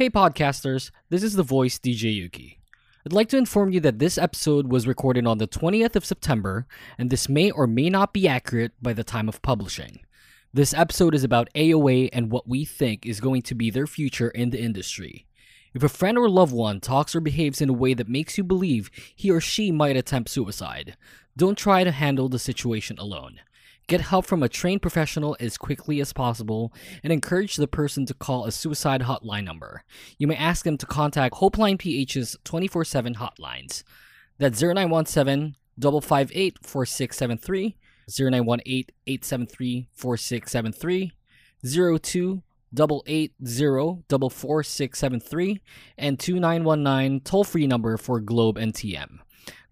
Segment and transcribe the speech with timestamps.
[0.00, 2.56] Hey podcasters, this is the voice DJ Yuuki.
[3.04, 6.66] I'd like to inform you that this episode was recorded on the 20th of September,
[6.96, 10.00] and this may or may not be accurate by the time of publishing.
[10.54, 14.30] This episode is about AOA and what we think is going to be their future
[14.30, 15.26] in the industry.
[15.74, 18.42] If a friend or loved one talks or behaves in a way that makes you
[18.42, 20.96] believe he or she might attempt suicide,
[21.36, 23.40] don't try to handle the situation alone.
[23.90, 28.14] Get help from a trained professional as quickly as possible and encourage the person to
[28.14, 29.82] call a suicide hotline number.
[30.16, 33.82] You may ask them to contact Hopeline PH's 24 7 hotlines.
[34.38, 37.76] That's 0917 558 4673,
[38.08, 41.12] 0918 873 4673,
[41.98, 42.42] 02
[42.78, 43.34] 880
[45.98, 49.18] and 2919 toll free number for Globe and TM.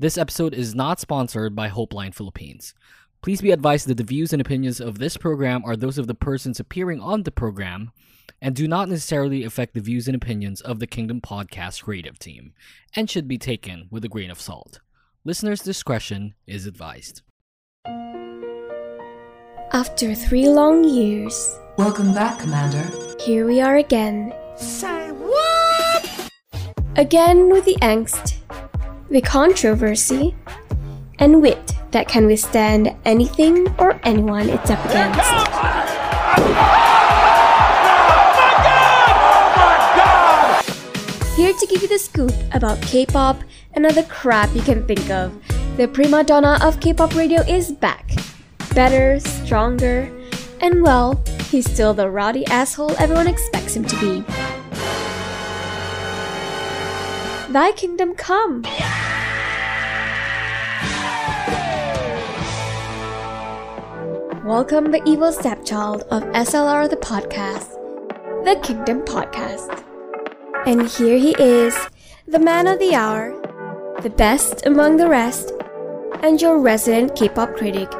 [0.00, 2.74] This episode is not sponsored by Hopeline Philippines.
[3.20, 6.14] Please be advised that the views and opinions of this program are those of the
[6.14, 7.90] persons appearing on the program
[8.40, 12.52] and do not necessarily affect the views and opinions of the Kingdom Podcast creative team
[12.94, 14.80] and should be taken with a grain of salt.
[15.24, 17.22] Listeners' discretion is advised.
[19.72, 22.88] After three long years, Welcome back, Commander.
[23.20, 24.32] here we are again.
[24.56, 26.30] Say what?
[26.96, 28.36] Again with the angst,
[29.10, 30.34] the controversy,
[31.18, 35.20] and wit that can withstand anything or anyone it's up against.
[41.36, 43.42] Here to give you the scoop about K-pop
[43.74, 45.32] and other crap you can think of,
[45.76, 48.10] the prima donna of K-pop radio is back.
[48.74, 50.10] Better, stronger,
[50.60, 54.24] and well, he's still the rowdy asshole everyone expects him to be.
[57.52, 58.64] Thy kingdom come!
[64.48, 67.68] Welcome the evil stepchild of SLR the podcast,
[68.44, 69.84] the Kingdom Podcast.
[70.64, 71.76] And here he is,
[72.26, 73.36] the man of the hour,
[74.00, 75.52] the best among the rest,
[76.22, 77.90] and your resident K-pop critic,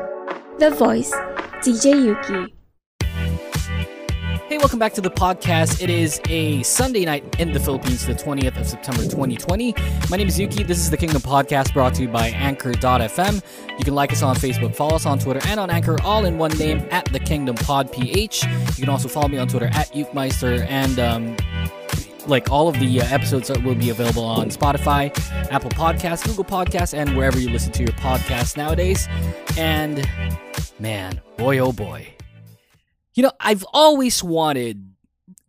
[0.58, 1.12] the voice,
[1.60, 2.57] DJ Yuuki.
[4.48, 5.82] Hey, welcome back to the podcast.
[5.82, 9.74] It is a Sunday night in the Philippines, the 20th of September 2020.
[10.08, 10.66] My name is Yuuki.
[10.66, 13.42] This is the Kingdom Podcast brought to you by Anchor.fm.
[13.78, 16.38] You can like us on Facebook, follow us on Twitter, and on Anchor, all in
[16.38, 18.44] one name at the Kingdom Pod PH.
[18.44, 21.36] You can also follow me on Twitter at Yukemeister, and um,
[22.26, 25.10] like all of the uh, episodes will be available on Spotify,
[25.50, 29.08] Apple Podcasts, Google Podcasts, and wherever you listen to your podcasts nowadays.
[29.58, 30.08] And
[30.80, 32.14] man, boy, oh boy.
[33.18, 34.94] You know, I've always wanted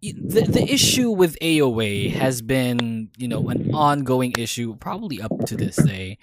[0.01, 5.55] the the issue with AOA has been, you know, an ongoing issue probably up to
[5.55, 6.17] this day.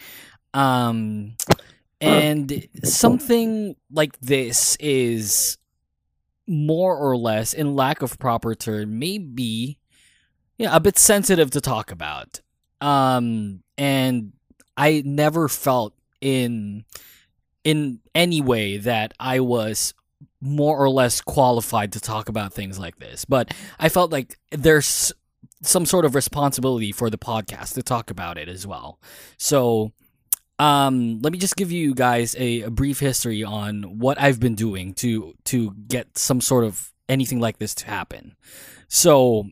[0.54, 1.36] Um
[2.00, 5.56] and something like this is
[6.48, 9.78] more or less in lack of proper term maybe
[10.58, 12.40] yeah, a bit sensitive to talk about.
[12.80, 14.32] Um and
[14.76, 16.86] I never felt in
[17.62, 19.94] in any way that I was
[20.41, 23.24] more or less qualified to talk about things like this.
[23.24, 25.12] But I felt like there's
[25.62, 29.00] some sort of responsibility for the podcast to talk about it as well.
[29.38, 29.92] So
[30.58, 34.54] um let me just give you guys a, a brief history on what I've been
[34.54, 38.36] doing to to get some sort of anything like this to happen.
[38.88, 39.48] So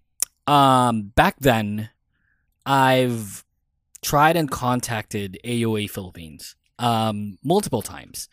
[0.47, 1.91] um back then
[2.67, 3.45] I've
[4.03, 8.29] tried and contacted AOA Philippines um multiple times.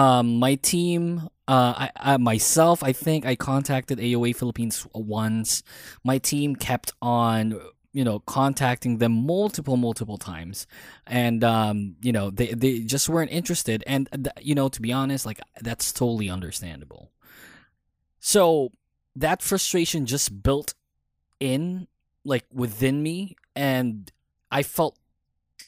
[0.00, 5.62] Um my team uh, I, I myself, I think I contacted AOA Philippines once.
[6.02, 7.60] My team kept on,
[7.92, 10.66] you know, contacting them multiple, multiple times,
[11.06, 13.84] and um, you know, they they just weren't interested.
[13.86, 17.12] And th- you know, to be honest, like that's totally understandable.
[18.18, 18.72] So
[19.14, 20.74] that frustration just built
[21.38, 21.86] in,
[22.24, 24.10] like within me, and
[24.50, 24.98] I felt,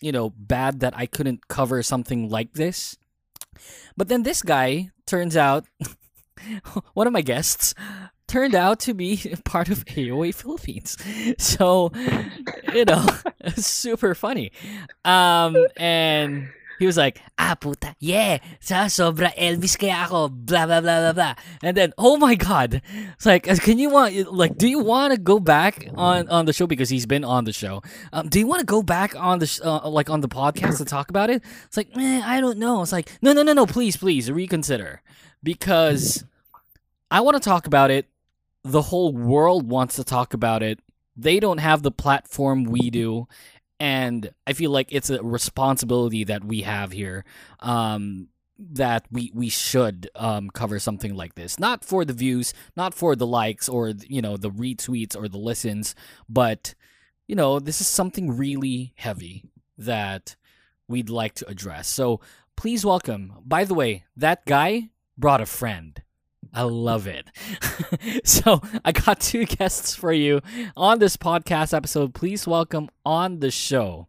[0.01, 2.97] you know, bad that I couldn't cover something like this.
[3.97, 5.67] But then this guy turns out,
[6.95, 7.75] one of my guests,
[8.29, 10.97] turned out to be part of AOA Philippines.
[11.39, 11.93] So,
[12.75, 13.07] you know,
[13.57, 14.53] super funny.
[15.05, 16.49] Um, and
[16.79, 21.13] he was like, ah, puta, yeah, sa sobra Elvis kaya ako, blah, blah, blah, blah,
[21.13, 21.35] blah.
[21.63, 22.81] And then, oh my God.
[23.15, 26.53] It's like, can you want, like, do you want to go back on, on the
[26.53, 26.67] show?
[26.67, 27.83] Because he's been on the show.
[28.13, 30.79] Um, do you want to go back on the, sh- uh, like, on the podcast
[30.79, 31.43] to talk about it?
[31.67, 32.83] It's like, man, I don't know.
[32.83, 35.03] It's like, no, no, no, no, please, please, reconsider.
[35.43, 36.25] Because
[37.11, 38.07] I want to talk about it.
[38.63, 40.79] The whole world wants to talk about it.
[41.17, 43.27] They don't have the platform we do
[43.81, 47.25] and I feel like it's a responsibility that we have here.
[47.61, 48.29] Um,
[48.59, 51.59] that we we should um, cover something like this.
[51.61, 55.39] Not for the views, not for the likes or you know the retweets or the
[55.39, 55.95] listens,
[56.29, 56.75] but
[57.29, 59.45] you know this is something really heavy
[59.77, 60.35] that
[60.89, 61.89] we'd like to address.
[61.89, 62.21] So
[62.57, 63.35] please welcome.
[63.45, 66.03] By the way, that guy brought a friend.
[66.53, 67.31] I love it.
[68.25, 70.41] so I got two guests for you
[70.77, 72.15] on this podcast episode.
[72.15, 74.09] Please welcome on the show.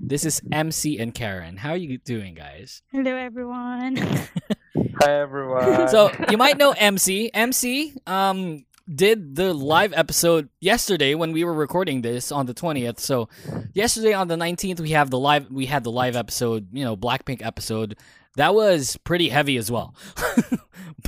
[0.00, 1.56] This is MC and Karen.
[1.56, 2.82] How are you doing, guys?
[2.92, 3.96] Hello, everyone.
[5.02, 5.88] Hi everyone.
[5.88, 7.30] So you might know MC.
[7.32, 12.98] MC um did the live episode yesterday when we were recording this on the 20th.
[13.00, 13.28] So
[13.74, 16.96] yesterday on the 19th we have the live we had the live episode, you know,
[16.96, 17.96] Blackpink episode.
[18.38, 19.94] That was pretty heavy as well.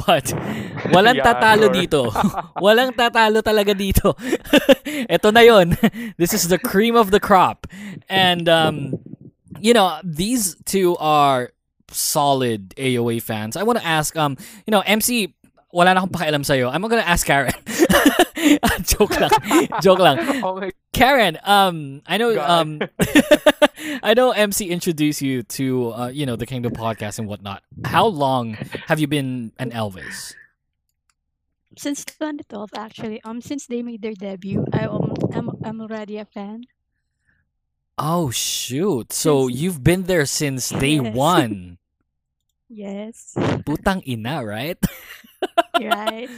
[0.06, 0.24] But
[0.94, 1.74] walang Yeah, tatalo sure.
[1.74, 2.00] dito.
[2.64, 4.14] walang tatalo talaga dito.
[4.86, 5.74] Ito na yon.
[6.16, 7.66] This is the cream of the crop.
[8.08, 8.98] And um
[9.58, 11.50] you know, these two are
[11.90, 13.58] solid AOA fans.
[13.58, 15.34] I want to ask um, you know, MC
[15.74, 16.70] wala na akong pakialam sa'yo.
[16.70, 17.52] I'm not gonna ask Karen.
[18.86, 19.30] Joke lang.
[19.82, 20.16] Joke lang.
[20.42, 22.50] oh my Karen, um, I know, God.
[22.50, 22.81] um,
[24.02, 27.62] I know MC introduced you to, uh, you know, the Kingdom podcast and whatnot.
[27.84, 28.54] How long
[28.87, 30.34] have you been an Elvis?
[31.78, 36.25] since 2012, actually, um, since they made their debut, I um, I'm, I'm already a
[36.26, 36.64] fan.
[37.96, 39.12] Oh shoot!
[39.12, 41.14] So Since- you've been there since day Yes.
[41.14, 41.78] one.
[42.69, 43.32] Yes,
[43.66, 44.78] Putang ina, right?
[45.81, 46.28] right.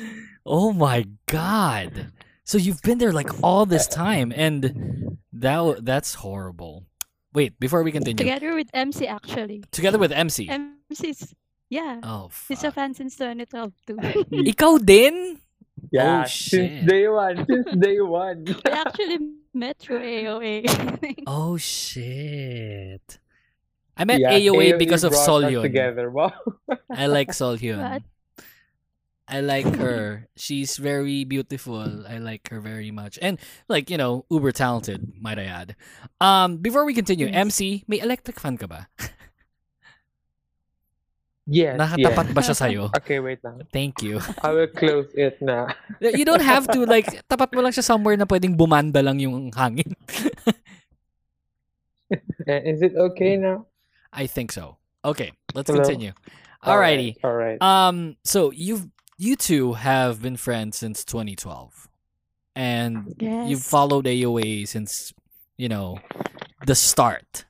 [0.46, 2.12] Oh my god!
[2.44, 6.84] So you've been there like all this uh, time, and that that's horrible.
[7.32, 9.64] Wait, before we continue, Together with MC, actually.
[9.72, 10.48] together with MC.
[10.50, 11.32] MC's,
[11.70, 12.74] yeah, Oh, he's a fuck.
[12.74, 13.96] fan since 2012 too.
[13.96, 15.38] Ikaw din?
[15.90, 16.50] Yeah, Oh, shit.
[16.50, 17.46] since day one.
[17.48, 18.44] Since day one.
[18.44, 19.18] we actually
[19.54, 21.24] met through AOA.
[21.26, 23.18] Oh shit!
[23.96, 25.62] I met Yeah, AOA because of brought Seolhyun.
[25.62, 26.10] Together.
[26.18, 26.32] Wow.
[26.90, 27.80] I like Seolhyun.
[27.80, 28.02] What?
[29.32, 30.28] I like her.
[30.36, 32.04] She's very beautiful.
[32.04, 33.16] I like her very much.
[33.24, 35.72] And like, you know, uber talented, might I add.
[36.20, 37.48] Um before we continue, Yes.
[37.48, 38.92] MC, may electric fan ka ba?
[41.48, 41.74] Yes.
[41.80, 42.34] Nakatapat yes.
[42.36, 42.82] ba siya sa'yo?
[43.02, 43.64] Okay, wait lang.
[43.72, 44.20] Thank you.
[44.44, 45.72] I will close it na.
[46.00, 49.48] You don't have to like tapat mo lang siya somewhere na pwedeng bumanda lang yung
[49.50, 49.96] hangin.
[52.44, 53.64] Eh, Is it okay now?
[54.12, 54.76] I think so.
[55.00, 55.80] Okay, let's Hello?
[55.80, 56.12] continue.
[56.60, 57.16] Alrighty.
[57.24, 57.56] All right.
[57.64, 58.84] Um, so you've
[59.22, 61.86] you two have been friends since 2012,
[62.58, 63.46] and yes.
[63.48, 65.14] you've followed AOA since
[65.56, 65.98] you know
[66.66, 67.44] the start.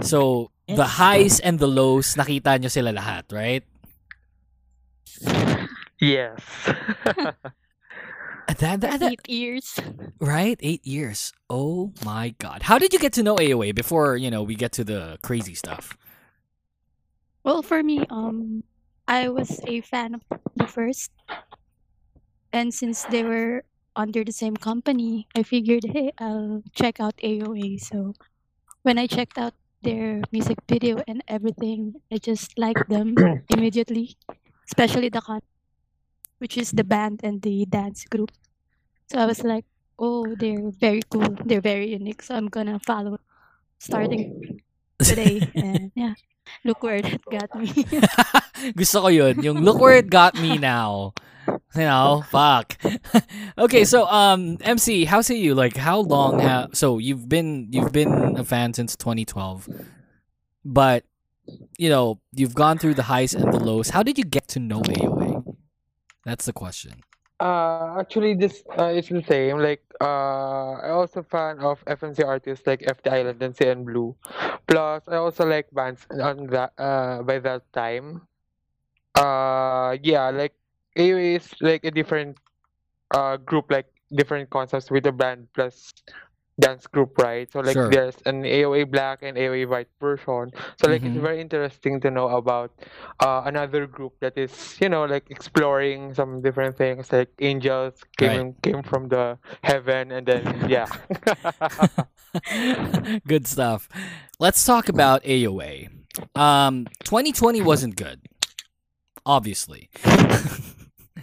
[0.00, 0.96] So the Yes.
[0.96, 3.64] highs and the lows, nakita nyo sila lahat, right?
[6.00, 6.40] Yes.
[8.60, 9.80] That, that, that- Eight years.
[10.20, 10.56] right?
[10.60, 11.32] Eight years.
[11.50, 12.62] Oh my god!
[12.64, 15.54] How did you get to know AOA before you know we get to the crazy
[15.54, 15.96] stuff?
[17.42, 18.62] Well, for me, um,
[19.06, 20.22] I was a fan of
[20.56, 21.12] the first,
[22.52, 23.64] and since they were
[23.96, 27.80] under the same company, I figured, hey, I'll check out AOA.
[27.80, 28.14] So
[28.82, 33.14] when I checked out their music video and everything, I just liked them
[33.50, 34.16] immediately,
[34.66, 35.20] especially the
[36.38, 38.32] which is the band and the dance group.
[39.10, 39.64] So I was like,
[39.98, 41.36] oh, they're very cool.
[41.44, 42.22] They're very unique.
[42.22, 43.20] So I'm gonna follow
[43.78, 44.60] starting
[45.00, 45.04] oh.
[45.04, 45.40] today.
[45.54, 46.14] and yeah,
[46.64, 47.72] look where that got me.
[48.76, 49.42] Gusto ko yun.
[49.42, 51.12] Yung look where it got me now.
[51.74, 52.78] You know, fuck.
[53.58, 55.54] okay, so um, MC, how say you?
[55.54, 59.68] Like, how long have so you've been you've been a fan since 2012,
[60.64, 61.04] but
[61.76, 63.90] you know you've gone through the highs and the lows.
[63.90, 65.56] How did you get to know AOA?
[66.24, 67.02] That's the question.
[67.40, 69.58] Uh, actually, this uh, it's the same.
[69.58, 74.16] Like, uh, I also fan of FNC artists like FT Island and CN Blue.
[74.66, 78.26] Plus, I also like bands on that uh by that time.
[79.16, 80.54] Uh, yeah, like
[80.96, 82.38] AOA is like a different
[83.14, 85.92] uh group, like different concepts with the band plus
[86.60, 87.50] dance group, right?
[87.50, 87.90] So like Sure.
[87.90, 90.52] there's an AOA black and AOA white version.
[90.80, 92.70] So like it's very interesting to know about
[93.20, 98.54] uh, another group that is you know like exploring some different things like angels came
[98.62, 100.86] came from the heaven and then yeah
[103.26, 103.88] good stuff.
[104.38, 105.88] Let's talk about AOA.
[106.34, 108.20] Um, 2020 wasn't good,
[109.26, 109.90] obviously.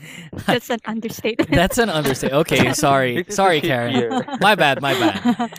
[0.45, 1.51] That's an understatement.
[1.51, 2.41] That's an understatement.
[2.41, 4.23] Okay, sorry, This is a sorry, Karen.
[4.41, 5.51] My bad, my bad.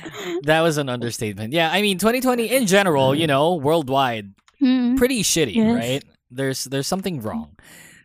[0.44, 1.52] That was an understatement.
[1.52, 5.74] Yeah, I mean, 2020 in general, you know, worldwide, Mm, pretty shitty, Yes.
[5.74, 6.04] right?
[6.30, 7.56] There's there's something wrong.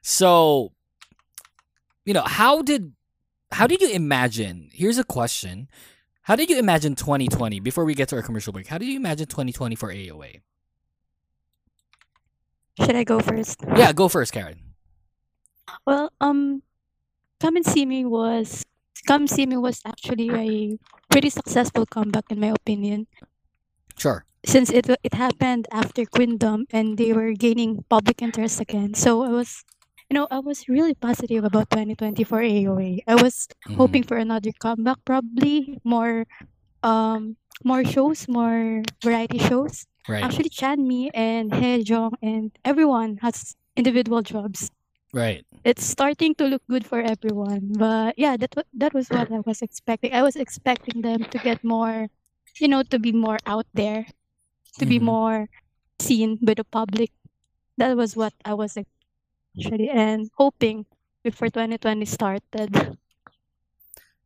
[0.02, 0.72] So,
[2.04, 2.94] you know, how did
[3.52, 4.70] how did you imagine?
[4.74, 5.70] Here's a question.
[6.24, 8.68] How did you imagine 2020 before we get to our commercial break?
[8.68, 10.42] How did you imagine 2020 for AOA?
[12.84, 13.62] Should I go first?
[13.76, 14.60] Yeah, go first, Karen.
[15.86, 16.64] Well, um,
[17.40, 18.64] Come and See Me was
[19.08, 20.78] Come See Me was actually a
[21.10, 23.08] pretty successful comeback in my opinion.
[23.98, 24.26] Sure.
[24.46, 28.94] Since it it happened after Queendom and they were gaining public interest again.
[28.94, 29.64] So I was
[30.10, 33.04] you know, I was really positive about 2024 AOA.
[33.08, 33.76] I was Mhm.
[33.76, 36.26] hoping for another comeback probably, more
[36.84, 39.86] um more shows, more variety shows.
[40.08, 40.24] Right.
[40.24, 44.72] Actually Chanmi and Hyejeong and everyone has individual jobs.
[45.14, 45.46] Right.
[45.64, 47.74] It's starting to look good for everyone.
[47.78, 50.14] But yeah, that that was what I was expecting.
[50.14, 52.08] I was expecting them to get more,
[52.60, 54.08] you know, to be more out there,
[54.80, 55.04] to be Mhm.
[55.04, 55.50] more
[56.00, 57.12] seen by the public.
[57.78, 60.86] That was what I was actually and hoping
[61.24, 62.98] before 2020 started.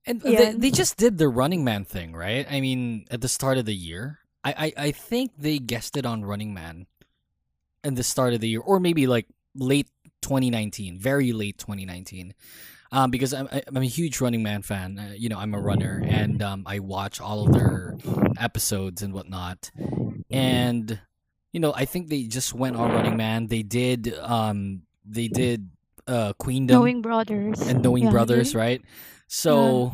[0.06, 0.52] And Yeah.
[0.52, 2.46] they, they just did the Running Man thing, right?
[2.50, 6.06] I mean, at the start of the year, I, I I think they guessed it
[6.06, 6.88] on Running Man,
[7.84, 9.90] in the start of the year, or maybe like late
[10.22, 12.34] 2019, very late 2019.
[12.94, 15.00] Um, because I'm I'm a huge Running Man fan.
[15.00, 17.96] Uh, you know, I'm a runner, and um, I watch all of their
[18.38, 19.72] episodes and whatnot.
[20.30, 21.00] And
[21.54, 23.48] you know, I think they just went on Running Man.
[23.48, 25.70] They did um they did
[26.06, 27.62] uh Queendom Knowing brothers.
[27.62, 28.82] and knowing Yeah, brothers, they- right?
[29.28, 29.94] So,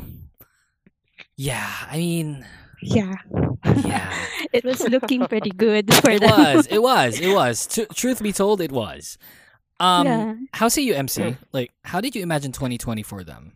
[1.36, 2.46] yeah, I mean,
[2.82, 3.14] Yeah.
[3.86, 4.14] yeah,
[4.54, 6.30] it was looking pretty good for it them.
[6.56, 7.68] was, it was, it was.
[7.68, 9.18] Tr- truth be told, it was.
[9.80, 10.34] Um, yeah.
[10.54, 11.38] how say you, MC?
[11.52, 13.54] Like, how did you imagine 2020 for them?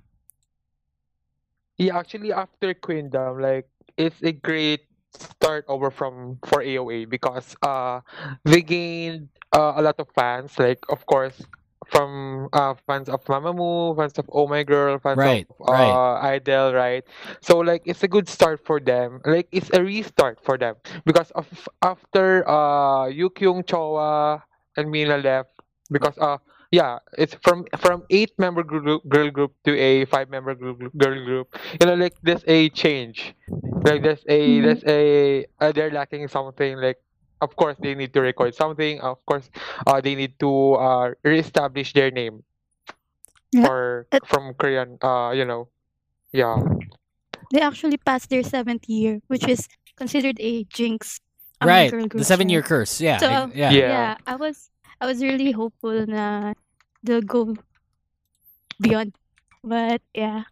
[1.77, 4.81] Yeah, actually, after Queendom, like it's a great
[5.13, 8.01] start over from for AOA because uh
[8.45, 10.57] they gained uh, a lot of fans.
[10.59, 11.41] Like, of course,
[11.89, 15.95] from uh fans of Mamamoo, fans of Oh My Girl, fans Right, of right.
[15.95, 17.03] uh Idol, right?
[17.41, 19.21] So like it's a good start for them.
[19.25, 20.75] Like it's a restart for them
[21.05, 21.47] because of
[21.81, 24.43] after uh Yukyung, Choa,
[24.77, 25.49] and Mina left
[25.91, 26.37] because uh
[26.71, 31.15] yeah it's from from eight member group, girl group to a five member group, girl
[31.25, 31.47] group
[31.79, 33.35] you know like there's a change
[33.85, 34.63] like there's a Mhm.
[34.63, 35.01] there's a
[35.59, 36.97] uh, they're lacking something like
[37.41, 39.49] of course they need to record something of course
[39.87, 42.43] uh they need to uh reestablish their name
[43.51, 45.69] Yeah, or it- from korean uh you know
[46.31, 46.57] yeah
[47.51, 49.67] They actually passed their seventh year, which is
[49.97, 51.19] considered a jinx.
[51.61, 53.01] among right, girl the seven-year curse.
[53.03, 53.91] Yeah, So, yeah, Yeah.
[53.93, 54.70] yeah i was
[55.01, 56.53] i was really hopeful na
[57.03, 57.55] they'll go
[58.79, 59.11] beyond
[59.63, 60.43] but yeah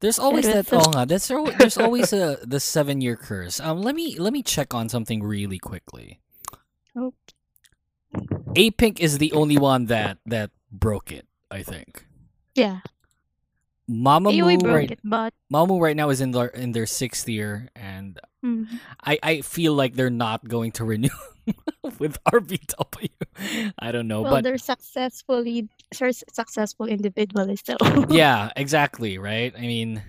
[0.00, 0.70] There's always that.
[0.70, 3.60] was Oh, nga, that's there's always a the seven-year curse.
[3.60, 6.20] Um, let me let me check on something really quickly.
[6.96, 7.12] Oh.
[8.56, 11.26] A Pink is the only one that that broke it.
[11.50, 12.06] I think.
[12.54, 12.80] yeah
[13.90, 18.20] Mamamoo right, it but Mamamoo right now is in their in their sixth year, and
[18.44, 18.66] mm,
[19.04, 21.08] I, I feel like they're not going to renew
[21.98, 23.10] with RBW.
[23.78, 27.76] I don't know, well but they're successfully successful individually so
[28.08, 29.52] yeah, exactly, right?
[29.56, 30.02] I mean,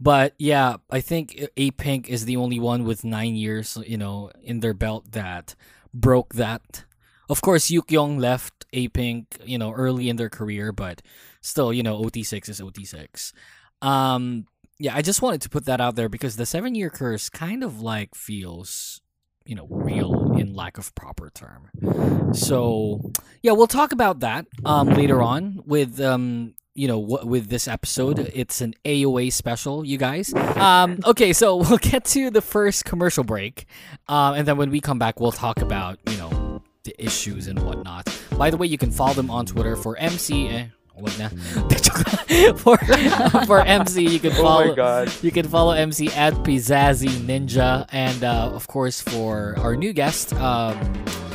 [0.00, 4.32] but yeah, I think A Pink is the only one with nine years, you know,
[4.42, 5.54] in their belt that
[5.94, 6.84] broke that.
[7.28, 11.00] Of course, Yukyong left A Pink, you know, early in their career, but
[11.40, 13.32] still, you know, OT6 is OT6.
[13.82, 14.46] Um,
[14.78, 17.62] yeah, I just wanted to put that out there because the seven year curse kind
[17.62, 19.00] of like feels,
[19.44, 21.68] you know, real in lack of proper term.
[22.32, 27.48] So, yeah, we'll talk about that um later on with um you know wh- with
[27.48, 28.30] this episode.
[28.32, 30.32] It's an AOA special, you guys.
[30.34, 33.66] Um okay, so we'll get to the first commercial break.
[34.08, 37.58] Um and then when we come back we'll talk about, you know, the issues and
[37.62, 38.08] whatnot.
[38.38, 40.46] By the way, you can follow them on Twitter for MC
[41.00, 41.28] wag na.
[42.62, 42.78] for
[43.46, 47.86] for MC you can oh follow my god you can follow MC at Pizzazy Ninja,
[47.92, 50.78] and uh, of course for our new guest, um,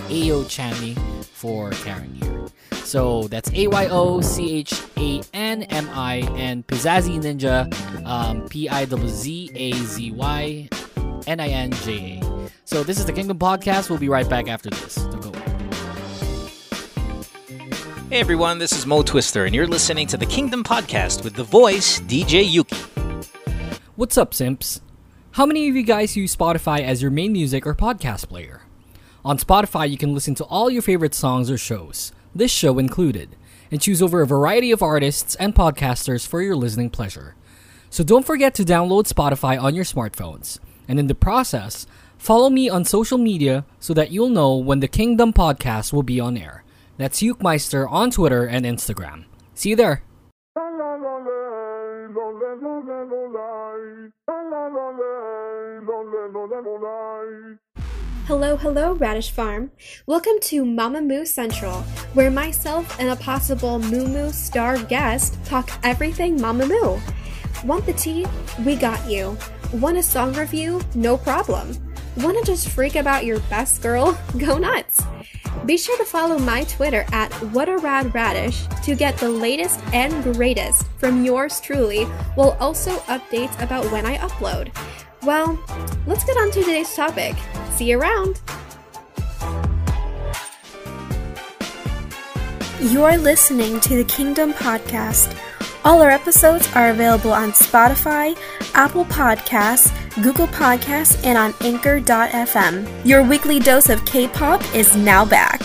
[0.08, 0.98] Ayo Chanmi
[1.34, 2.48] for Karen here.
[2.86, 7.68] So that's A Y O C H A N M I and Pizzazy Ninja,
[8.06, 10.70] um, P I Z Z A Z Y
[11.28, 12.36] N I N J A.
[12.66, 13.90] So this is the Kingdom Podcast.
[13.90, 14.96] We'll be right back after this.
[14.96, 15.35] Don't go.
[18.12, 21.44] Hey everyone, this is Mo Twister, and you're listening to the Kingdom Podcast with the
[21.44, 23.26] voice DJ Yuuki.
[23.96, 24.80] What's up, simps?
[25.32, 28.62] How many of you guys use Spotify as your main music or podcast player?
[29.26, 33.36] On Spotify, you can listen to all your favorite songs or shows, this show included,
[33.72, 37.34] and choose over a variety of artists and podcasters for your listening pleasure.
[37.90, 41.88] So don't forget to download Spotify on your smartphones, and in the process,
[42.20, 46.20] follow me on social media so that you'll know when the Kingdom podcast will be
[46.20, 46.62] on air.
[46.98, 49.25] That's Yukemeister on Twitter and Instagram.
[49.54, 50.04] See you there.
[58.28, 59.72] Hello, hello, Radish Farm.
[60.08, 61.82] Welcome to Mamamoo Central,
[62.16, 67.00] where myself and a possible Moo Moo star guest talk everything Mamamoo.
[67.64, 68.25] Want the tea?
[68.66, 69.38] We got you.
[69.74, 70.82] Want a song review?
[70.96, 71.74] No problem.
[72.18, 74.18] Want to just freak about your best girl?
[74.38, 75.02] Go nuts.
[75.66, 81.26] Be sure to follow my Twitter at WhatARadRadish to get the latest and greatest from
[81.26, 82.04] yours truly,
[82.36, 84.76] while also updates about when I upload.
[85.24, 85.60] Well,
[86.06, 87.36] let's get on to today's topic.
[87.72, 88.42] See you around!
[92.82, 95.36] You are listening to the Kingdom Podcast.
[95.86, 98.36] All our episodes are available on Spotify,
[98.74, 103.06] Apple Podcasts, Google Podcasts, and on Anchor.fm.
[103.06, 105.62] Your weekly dose of K pop is now back.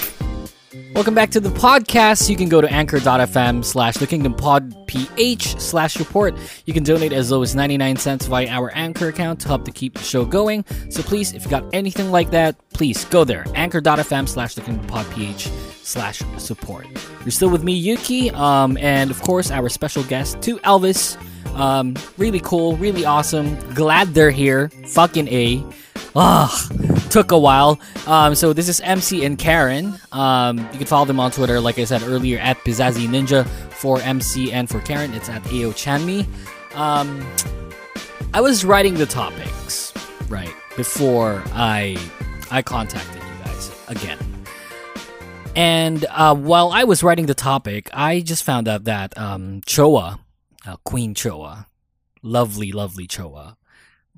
[0.94, 2.28] Welcome back two the podcast.
[2.28, 6.34] You can go to anchor.fm slash the kingdom pod ph slash report.
[6.66, 9.70] You can donate as low as 99 cents via our anchor account to help to
[9.70, 10.64] keep the show going.
[10.90, 13.46] So please, if you got anything like that, please go there.
[13.54, 15.48] Anchor.fm slash the kingdom pod ph
[15.82, 16.86] slash support.
[17.20, 21.16] You're still with me, Yuuki, um, and of course our special guest, to Elvis.
[21.56, 23.56] Um, really cool, really awesome.
[23.74, 24.70] Glad they're here.
[24.88, 25.64] Fucking A.
[26.16, 27.80] Ugh, took a while.
[28.06, 29.98] Um, so this is MC and Karen.
[30.12, 33.46] Um, you can follow them on Twitter, like I said earlier, at Pizzazy Ninja
[33.80, 36.26] for MC and for Karen, it's at Ayo Chanmi.
[36.76, 37.26] Um,
[38.32, 39.92] I was writing the topics
[40.28, 41.96] right before I
[42.50, 44.18] I contacted you guys again.
[45.56, 50.20] And uh, while I was writing the topic, I just found out that um, Choa,
[50.66, 51.66] uh, Queen Choa,
[52.22, 53.56] lovely, lovely Choa,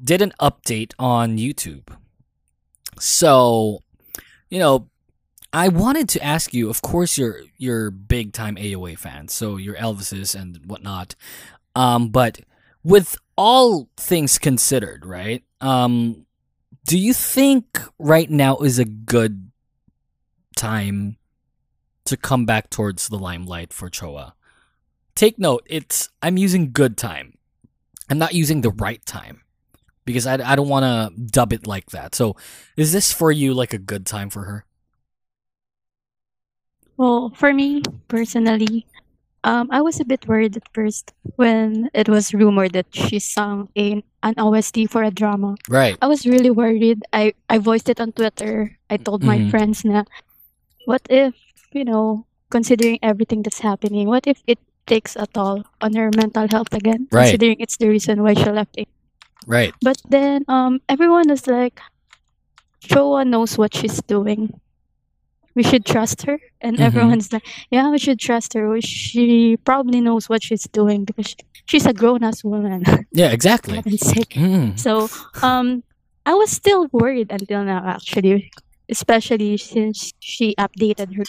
[0.02, 1.88] did an update on YouTube.
[2.98, 3.80] So,
[4.48, 4.88] you know,
[5.52, 6.70] I wanted to ask you.
[6.70, 11.14] Of course, you're you're big time AOA fans, so you're Elvises and whatnot.
[11.74, 12.40] Um, but
[12.82, 15.42] with all things considered, right?
[15.60, 16.26] Um,
[16.86, 19.50] do you think right now is a good
[20.56, 21.16] time
[22.04, 24.32] to come back towards the limelight for Choa?
[25.14, 27.36] Take note, it's I'm using good time.
[28.08, 29.41] I'm not using the right time
[30.12, 32.14] because I, I don't want to dub it like that.
[32.14, 32.36] So,
[32.76, 34.64] is this for you like a good time for her?
[36.96, 38.86] Well, for me personally,
[39.44, 43.68] um, I was a bit worried at first when it was rumored that she sang
[43.74, 45.56] in an OST for a drama.
[45.68, 45.96] Right.
[46.00, 47.02] I was really worried.
[47.12, 48.78] I, I voiced it on Twitter.
[48.90, 49.50] I told my Mhm.
[49.50, 50.04] friends na,
[50.86, 51.34] what if,
[51.72, 56.46] you know, considering everything that's happening, what if it takes a toll on her mental
[56.46, 57.08] health again?
[57.10, 57.32] Right.
[57.34, 58.88] Considering it's the reason why she left it.
[59.46, 59.74] Right.
[59.82, 61.80] But then um everyone is like,
[62.84, 64.58] Choa knows what she's doing.
[65.54, 66.40] We should trust her.
[66.60, 66.84] And Mhm.
[66.88, 68.80] everyone's like, yeah, we should trust her.
[68.80, 72.82] She probably knows what she's doing because she's a grown ass woman.
[73.12, 73.78] Yeah, exactly.
[73.82, 74.78] Mm.
[74.78, 75.08] So
[75.42, 75.82] um
[76.24, 78.50] I was still worried until now actually.
[78.88, 81.24] Especially since she updated her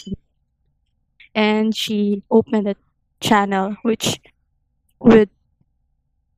[1.34, 2.76] and she opened a
[3.20, 4.20] channel which
[5.00, 5.30] would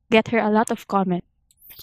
[0.09, 1.23] get her a lot of comment.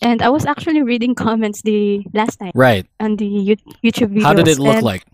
[0.03, 2.87] And I was actually reading comments the last night Right.
[3.01, 4.23] on the YouTube videos.
[4.23, 5.05] How did it look like?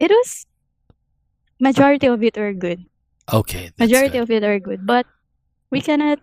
[0.00, 0.46] It was
[1.60, 2.84] majority of it were good.
[3.32, 3.70] Okay.
[3.78, 4.22] Majority good.
[4.22, 5.06] of it are good, but
[5.70, 6.18] we cannot,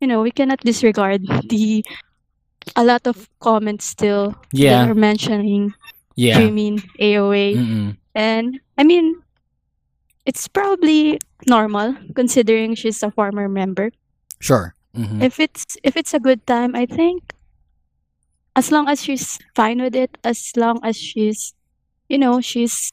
[0.00, 1.84] you know, we cannot disregard the
[2.74, 4.86] a lot of comments still that Yeah.
[4.86, 5.74] are mentioning
[6.14, 6.38] Yeah.
[6.40, 7.96] Jimin, AOA, Mm-mm.
[8.14, 9.20] and I mean,
[10.24, 13.90] it's probably normal considering she's a former member.
[14.40, 14.74] Sure.
[14.96, 17.36] Hmm If it's if it's a good time, I think
[18.56, 21.52] as long as she's fine with it, as long as she's,
[22.08, 22.88] you know, she's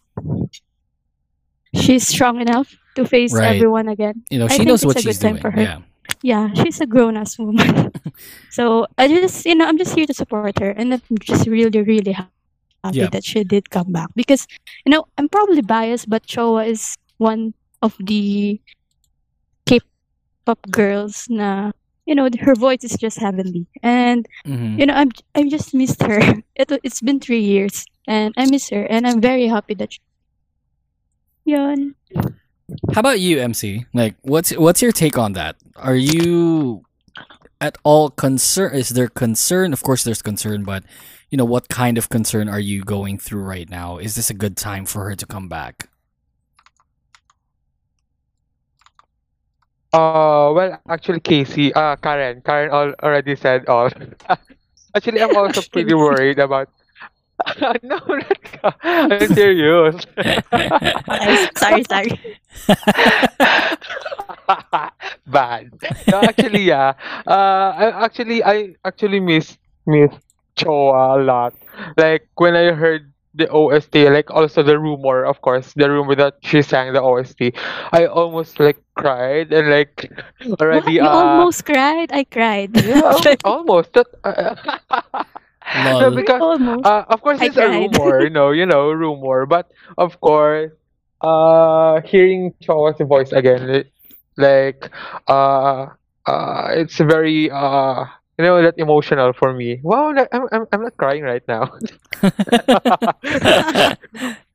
[1.74, 3.56] she's strong enough to face Right.
[3.56, 4.24] everyone again.
[4.30, 5.38] You know, she think knows what she's doing.
[5.40, 5.62] for her.
[5.62, 5.80] Yeah.
[6.22, 7.92] Yeah, she's a grown ass woman.
[8.52, 11.82] so I just, you know, I'm just here to support her, and I'm just really,
[11.82, 12.28] really ha-
[12.84, 13.12] happy Yeah.
[13.12, 14.48] that she did come back because,
[14.86, 18.60] you know, I'm probably biased, but Choa is one of the
[19.66, 21.72] K-pop girls na,
[22.06, 26.02] you know, her voice is just heavenly, and hmm you know, I'm I just missed
[26.04, 26.20] her.
[26.56, 29.94] It it's been three years, and I miss her, and I'm very happy that.
[29.94, 30.00] She,
[31.46, 31.96] yun.
[32.94, 33.86] How about you, MC?
[33.94, 35.56] Like, what's what's your take on that?
[35.76, 36.84] Are you
[37.62, 38.76] at all concerned?
[38.76, 39.74] Is there concern?
[39.74, 40.84] Of course, there's concern, but
[41.30, 43.98] you know, what kind of concern are you going through right now?
[43.98, 45.90] Is this a good time for her to come back?
[49.94, 53.90] Uh, well, actually, Casey, uh, Karen, Karen al- already said all.
[54.96, 56.70] actually, I'm also pretty worried about.
[57.84, 58.76] no, not ka.
[58.84, 60.02] I'm serious.
[61.58, 62.40] sorry, sorry.
[65.28, 65.72] Bad.
[66.08, 66.94] No, actually, yeah.
[67.28, 70.12] Uh, I actually, I actually miss miss
[70.58, 71.54] Choa a lot.
[71.98, 76.36] Like when I heard the OST, like also the rumor, of course, the rumor that
[76.44, 77.54] she sang the OST,
[77.92, 80.12] I almost like cried and like
[80.70, 80.84] What?
[80.84, 82.12] already You uh almost cried?
[82.12, 82.76] I cried.
[82.76, 84.56] yeah almost that uh,
[85.74, 86.84] no because almost.
[86.84, 90.72] uh of course I it's a rumor, you know, you know, rumor, but of course
[91.22, 93.84] uh hearing Choa's voice again
[94.38, 94.90] like
[95.28, 95.88] uh
[96.26, 98.06] uh it's very uh
[98.38, 99.80] you know that emotional for me.
[99.84, 101.72] Wow, that- I'm I'm I'm not crying right now.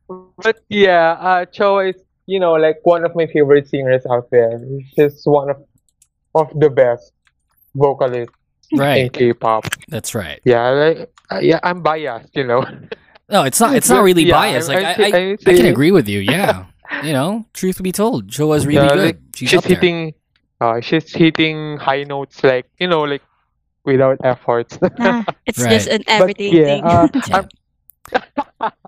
[0.09, 4.61] But yeah, uh, Choa is, you know, like one of my favorite singers out there.
[4.95, 5.59] She's one of
[6.35, 7.13] of the best
[7.75, 8.35] vocalists
[8.71, 9.13] in right.
[9.13, 9.65] K-pop.
[9.89, 10.39] That's right.
[10.45, 12.63] Yeah, like, uh, yeah, I'm biased, you know.
[13.31, 13.75] No, it's not.
[13.77, 14.69] It's not really yeah, biased.
[14.69, 16.21] Like I- I, I I, I can agree with you.
[16.21, 16.67] Yeah.
[17.05, 19.05] You know, truth be told, Choa's really Yeah, good.
[19.05, 20.15] like, she's, she's hitting,
[20.59, 23.21] uh, she's hitting high notes like you know, like
[23.85, 24.79] without efforts.
[24.99, 25.71] Nah, it's Right.
[25.77, 26.83] just an but everyday yeah, thing.
[26.85, 27.37] uh, Yeah.
[27.37, 27.49] I'm,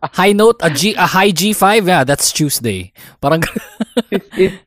[0.03, 1.87] High note, a G, a high G five.
[1.87, 2.93] Yeah, that's Tuesday.
[3.21, 3.43] Parang
[4.11, 4.61] she's, eat,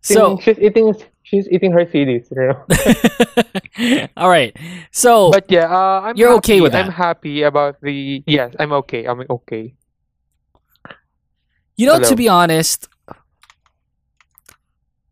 [0.00, 0.38] so.
[0.42, 4.08] she's eating, she's eating her CDs, you know.
[4.16, 4.56] all right.
[4.90, 8.22] So But yeah, uh, I'm You're okay happy- with I'm happy about the.
[8.26, 9.04] Yes, I'm okay.
[9.06, 9.74] I'm okay.
[11.76, 12.88] You know, to be honest,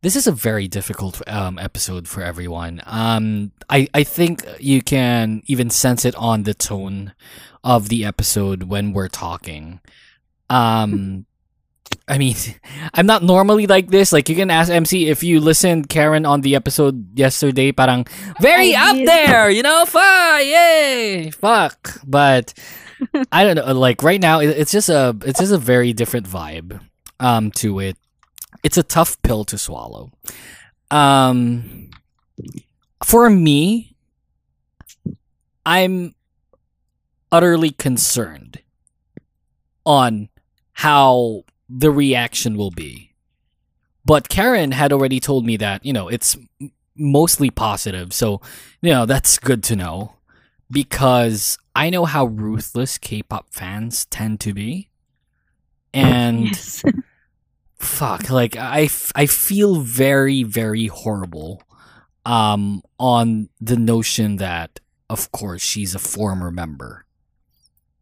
[0.07, 2.81] this is a very difficult um, episode for everyone.
[2.87, 7.13] Um, I I think you can even sense it on the tone
[7.65, 9.81] of the episode when we're talking.
[10.49, 11.27] Um,
[12.09, 12.37] I mean,
[12.95, 14.13] I'm not normally like this.
[14.13, 17.73] Like you can ask MC if you listened Karen on the episode yesterday.
[17.73, 18.07] Parang
[18.41, 19.09] very I up did.
[19.09, 19.85] there, you know.
[19.87, 21.99] Fuck, yay, fuck.
[22.07, 22.55] But
[23.33, 23.75] I don't know.
[23.75, 26.79] Like right now, it's just a it's just a very different vibe
[27.19, 27.99] um to it.
[28.67, 30.11] It's a tough pill to swallow.
[30.91, 31.91] Um,
[33.05, 33.95] for me,
[35.65, 36.17] I'm
[37.31, 38.59] utterly concerned
[39.85, 40.31] on
[40.73, 43.13] how the reaction will be.
[44.05, 46.37] But Karen had already told me that, you know, it's
[46.97, 48.13] mostly positive.
[48.13, 48.41] So,
[48.83, 50.15] you know, that's good to know
[50.73, 54.91] because I know how ruthless K-pop fans tend to be.
[55.95, 56.83] And Yes.
[57.79, 61.63] fuck like I, f- I feel very very horrible
[62.25, 67.05] um on the notion that of course she's a former member.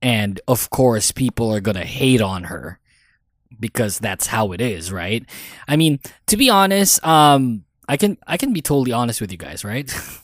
[0.01, 2.79] And of course people are going to hate on her
[3.59, 5.25] because that's how it is right?
[5.69, 9.39] I mean to be honest um i can i can be totally honest with you
[9.39, 9.91] guys right?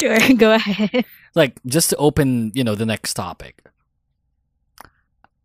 [0.00, 1.04] Sure, go ahead.
[1.34, 3.64] like just to open you know the next topic.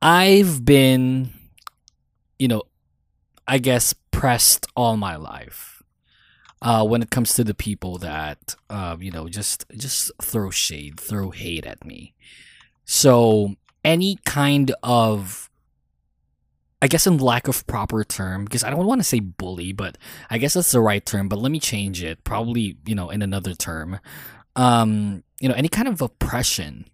[0.02, 1.32] I've been
[2.44, 2.64] you know
[3.48, 5.82] i guess pressed all my life
[6.62, 11.00] uh when it comes to the people that uh you know just just throw shade
[11.00, 12.14] throw hate at me
[12.86, 15.50] so any kind of
[16.82, 19.98] I guess in lack of proper term, because I don't want to say bully, but
[20.30, 22.26] I guess that's the right term, but let me change it.
[22.26, 24.02] Probably, you know, in another term
[24.56, 26.86] um, you know, any kind of oppression.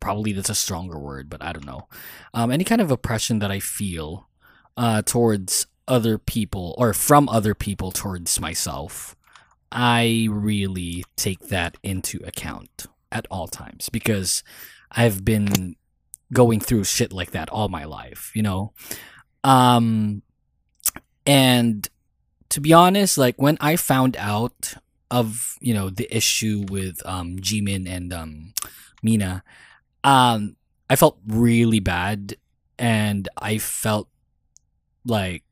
[0.00, 1.88] Probably that's a stronger word, but I don't know.
[2.32, 4.27] Um, any kind of oppression that I feel
[4.78, 9.16] uh, towards other people or from other people towards myself,
[9.72, 14.42] I really take that into account at all times because
[14.92, 15.74] I've been
[16.32, 18.72] going through shit like that all my life, you know.
[19.42, 20.22] Um,
[21.26, 21.88] and
[22.50, 24.74] to be honest, like when I found out
[25.10, 28.52] of you know the issue with um Jimin and um
[29.02, 29.42] Mina
[30.04, 30.56] um
[30.90, 32.36] I felt really bad
[32.78, 34.08] and I felt
[35.08, 35.42] like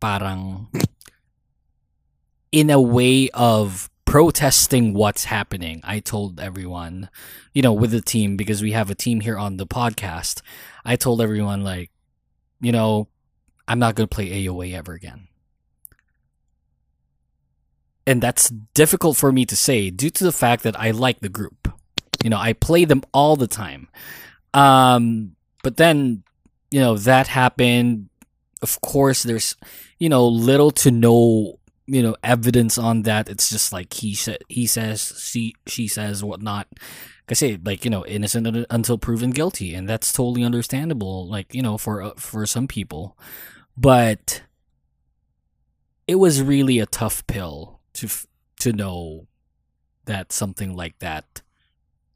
[0.00, 0.68] parang
[2.52, 7.08] in a way of protesting what's happening I told everyone
[7.52, 10.42] you know with the team because we have a team here on the podcast
[10.84, 11.90] I told everyone like
[12.60, 13.08] you know
[13.68, 15.28] I'm not going to play AOA ever again
[18.10, 21.28] and that's difficult for me to say due to the fact that I like the
[21.28, 21.72] group.
[22.24, 23.88] You know, I play them all the time.
[24.52, 26.24] Um, but then,
[26.72, 28.08] you know, that happened.
[28.62, 29.56] Of course, there's,
[29.98, 33.28] you know, little to no, you know, evidence on that.
[33.28, 36.66] It's just like he said, he says, she, she says, whatnot.
[36.72, 41.28] Like I say, like you know, innocent until proven guilty, and that's totally understandable.
[41.28, 43.16] Like you know, for uh, for some people,
[43.76, 44.42] but
[46.08, 48.08] it was really a tough pill to
[48.58, 49.28] to know
[50.06, 51.42] that something like that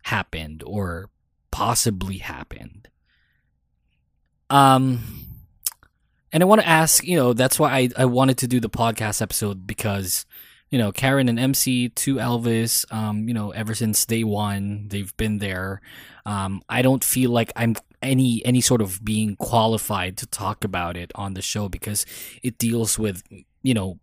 [0.02, 1.10] happened or
[1.52, 2.88] possibly happened.
[4.50, 5.33] Um
[6.34, 8.68] and I want to ask, you know, that's why I I wanted to do the
[8.68, 10.26] podcast episode because
[10.68, 15.16] you know, Karen and MC two Elvis, um, you know, ever since day one, they've
[15.16, 15.80] been there.
[16.26, 20.96] Um, I don't feel like I'm any any sort of being qualified to talk about
[20.96, 22.04] it on the show because
[22.42, 23.22] it deals with
[23.62, 24.00] you know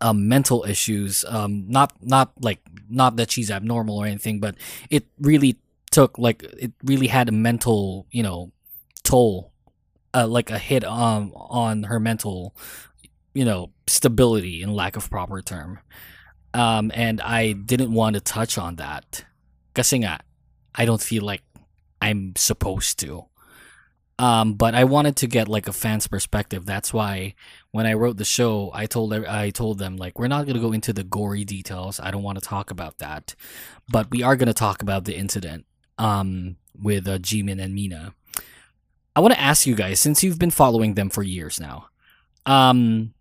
[0.00, 1.24] um, mental issues.
[1.26, 4.54] Um, not not like not that she's abnormal or anything, but
[4.90, 5.58] it really
[5.90, 8.52] took like it really had a mental you know
[9.02, 9.50] toll,
[10.14, 12.54] uh, like a hit um on her mental
[13.34, 15.78] you know stability in lack of proper term.
[16.54, 19.24] Um, and I didn't want to touch on that.
[19.76, 20.20] Nga,
[20.74, 21.42] I don't feel like
[22.00, 23.26] I'm supposed to.
[24.18, 26.66] Um, but I wanted to get like a fan's perspective.
[26.66, 27.34] That's why
[27.70, 30.72] when I wrote the show, I told I told them like we're not gonna go
[30.72, 32.00] into the gory details.
[32.00, 33.36] I don't want to talk about that,
[33.88, 35.66] but we are gonna talk about the incident
[35.98, 38.14] um, with uh, Jimin and Mina.
[39.18, 41.88] I want to ask you guys since you've been following them for years now.
[42.46, 43.14] Um,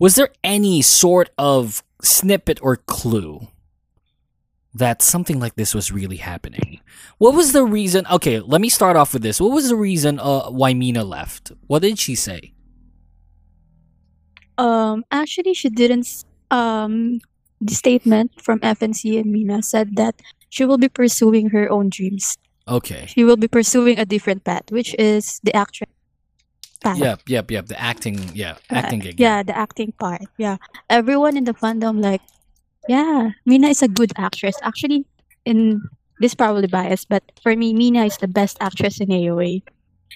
[0.00, 3.46] was there any sort of snippet or clue
[4.74, 6.80] that something like this was really happening.
[7.18, 8.08] What was the reason?
[8.10, 9.40] Okay, let me start off with this.
[9.40, 11.52] What was the reason uh, why Mina left?
[11.68, 12.52] What did she say?
[14.58, 16.24] Um, actually, she didn't.
[16.50, 17.20] Um,
[17.60, 22.36] the statement from FNC and Mina said that she will be pursuing her own dreams.
[22.66, 23.04] Okay.
[23.06, 25.90] She will be pursuing a different path, which is the actress
[26.80, 26.98] path.
[26.98, 27.66] Yep, yep, yep.
[27.66, 29.20] The acting, yeah, Uh, acting gig.
[29.20, 30.22] Yeah, the acting part.
[30.38, 30.56] Yeah,
[30.88, 32.22] everyone in the fandom like,
[32.88, 34.56] yeah, Mina is a good actress.
[34.62, 35.04] Actually,
[35.44, 35.80] in
[36.20, 39.62] this probably biased, but for me, Mina is the best actress in AOA,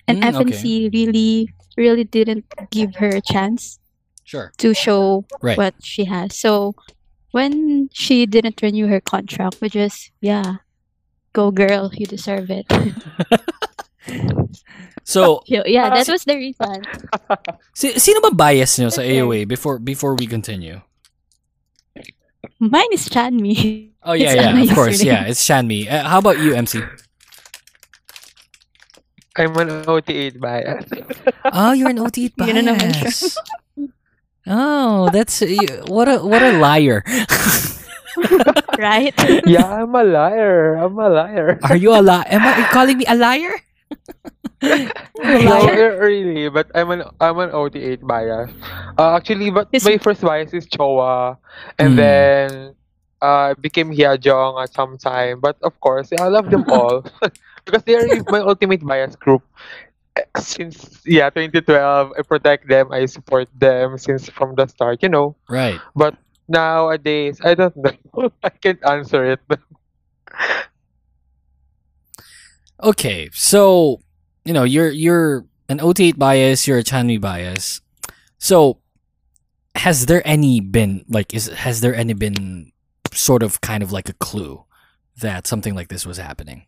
[0.07, 0.53] and Mm, okay.
[0.57, 3.79] FNC really, really didn't give her a chance
[4.25, 4.53] Sure.
[4.57, 5.57] to show Right.
[5.59, 6.37] what she has.
[6.39, 6.75] So
[7.33, 10.65] when she didn't renew her contract, which is yeah,
[11.33, 12.67] go girl, you deserve it.
[15.09, 16.85] So, yeah, yeah, that was the reason.
[17.75, 19.25] si- sino ba bias nyo sa Okay.
[19.25, 20.85] AOA before before we continue?
[22.61, 23.89] Mine is Chanmi.
[24.05, 25.25] Oh yeah, It's yeah, of course, yeah.
[25.25, 25.89] It's Chanmi.
[25.89, 26.85] Uh, how about you, MC?
[29.41, 30.85] I'm an OT8 bias.
[31.57, 33.09] Oh, you're an OT Yun naman siya.
[33.09, 33.19] bias.
[34.45, 37.01] Oh, that's you- what a what a liar.
[38.79, 39.15] right?
[39.47, 40.75] yeah, I'm a liar.
[40.77, 41.59] I'm a liar.
[41.65, 42.25] Are you a liar?
[42.29, 43.53] Am I calling me a liar?
[45.23, 45.67] No,
[45.99, 48.51] really, but I'm an I'm an OT8 bias.
[48.99, 51.37] Uh, actually, but Is- my first bias is Choa,
[51.79, 51.97] and Mm.
[51.97, 52.49] then
[53.23, 55.41] uh became Hyejeong at some time.
[55.41, 57.03] But of course, I love them all
[57.65, 59.43] because they are my ultimate bias group.
[60.37, 65.03] Since yeah, 2012, I protect them, I support them since from the start.
[65.03, 65.81] You know, Right.
[65.95, 66.15] but
[66.49, 68.33] nowadays I don't know.
[68.43, 69.41] I can't answer it.
[72.83, 74.01] Okay, so
[74.45, 77.81] you know you're you're an OT8 bias, you're a Chanmi bias.
[78.39, 78.79] So
[79.75, 82.73] has there any been like is has there any been
[83.13, 84.65] sort of kind of like a clue
[85.21, 86.67] that something like this was happening?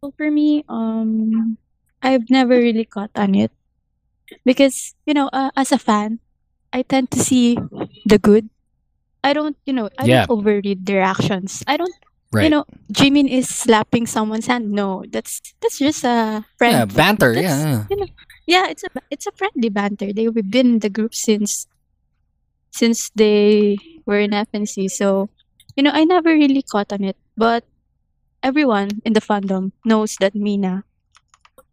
[0.00, 1.58] Well, for me, um,
[2.02, 3.52] I've never really caught on it
[4.44, 6.20] because you know, uh, as a fan,
[6.72, 7.56] I tend to see
[8.06, 8.48] the good.
[9.24, 10.26] I don't, you know, I Yeah.
[10.26, 11.64] don't overread their actions.
[11.66, 11.92] I don't,
[12.30, 12.44] Right.
[12.44, 14.70] you know, Jimin is slapping someone's hand.
[14.70, 16.76] No, that's that's just a friend.
[16.76, 17.32] yeah, banter.
[17.34, 17.84] That's- Yeah.
[17.90, 18.08] you know,
[18.46, 20.12] yeah, it's a it's a friendly banter.
[20.12, 21.66] They've been in the group since
[22.70, 23.76] since they
[24.06, 24.88] were in FNC.
[24.92, 25.28] So,
[25.76, 27.64] you know, I never really caught on it, but
[28.42, 30.84] everyone in the fandom knows that Mina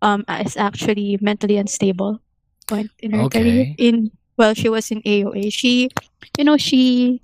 [0.01, 2.19] um is actually mentally unstable
[2.67, 3.75] point in her career.
[3.77, 5.51] In well, she was in AOA.
[5.51, 5.89] She,
[6.37, 7.19] you know, she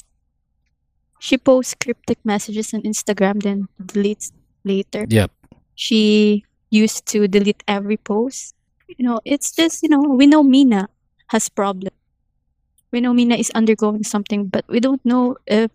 [1.19, 4.32] she posts cryptic messages on Instagram, then deletes
[4.63, 5.30] later Yep.
[5.76, 8.56] she used to delete every post.
[8.97, 10.89] You know, it's just, you know, we know Mina
[11.28, 11.93] has problem.
[12.91, 15.71] We know Mina is undergoing something, but we don't know if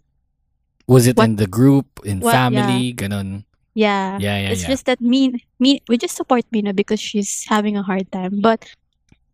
[0.87, 2.46] Was it What- in the group, in what- yeah.
[2.46, 3.42] family, ganon?
[3.75, 4.18] yeah.
[4.22, 4.68] Yeah, yeah, it's yeah.
[4.70, 8.38] just that Mina, me we just support Mina because she's having a hard time.
[8.40, 8.66] But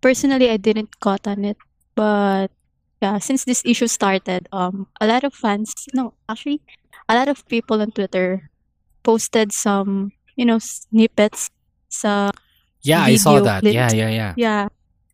[0.00, 1.56] personally I didn't caught on it.
[1.94, 2.50] But
[3.00, 6.60] yeah, since this issue started, um a lot of fans no, actually
[7.08, 8.50] a lot of people on Twitter
[9.02, 11.50] posted some, you know, snippets
[11.88, 12.30] sa
[12.82, 13.60] yeah, I saw that.
[13.62, 13.74] clips.
[13.74, 14.32] Yeah, yeah, yeah.
[14.36, 14.62] yeah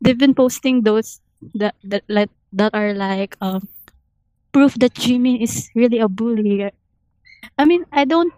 [0.00, 1.20] they've been posting those
[1.54, 3.68] that that like that are like um
[4.52, 6.70] proof that Jimin is really a bully
[7.58, 8.32] i mean i don't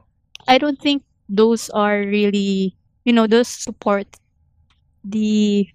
[0.49, 4.07] i don't think those are really you know those support
[5.05, 5.67] the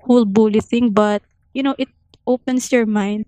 [0.00, 1.22] whole bully thing but
[1.54, 1.88] you know it
[2.26, 3.26] opens your mind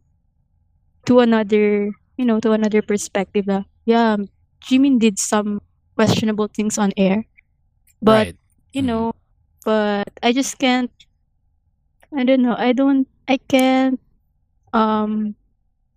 [1.06, 4.16] to another you know to another perspective that yeah
[4.64, 5.60] Jimin did some
[5.96, 7.24] questionable things on air
[8.02, 8.36] but right.
[8.72, 8.86] you Mhm.
[8.86, 9.12] know
[9.64, 10.90] but i just can't
[12.16, 14.00] i don't know i don't i can't
[14.72, 15.34] um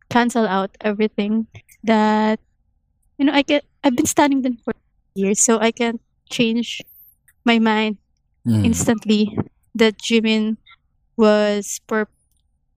[0.10, 1.48] cancel out everything
[1.84, 2.40] that
[3.18, 3.62] you know I can.
[3.84, 4.74] I've been studying them for
[5.16, 6.82] years so I can't change
[7.46, 7.98] my mind
[8.48, 8.66] Mm.
[8.66, 9.38] instantly
[9.76, 10.58] that Jimin
[11.18, 12.08] was pur-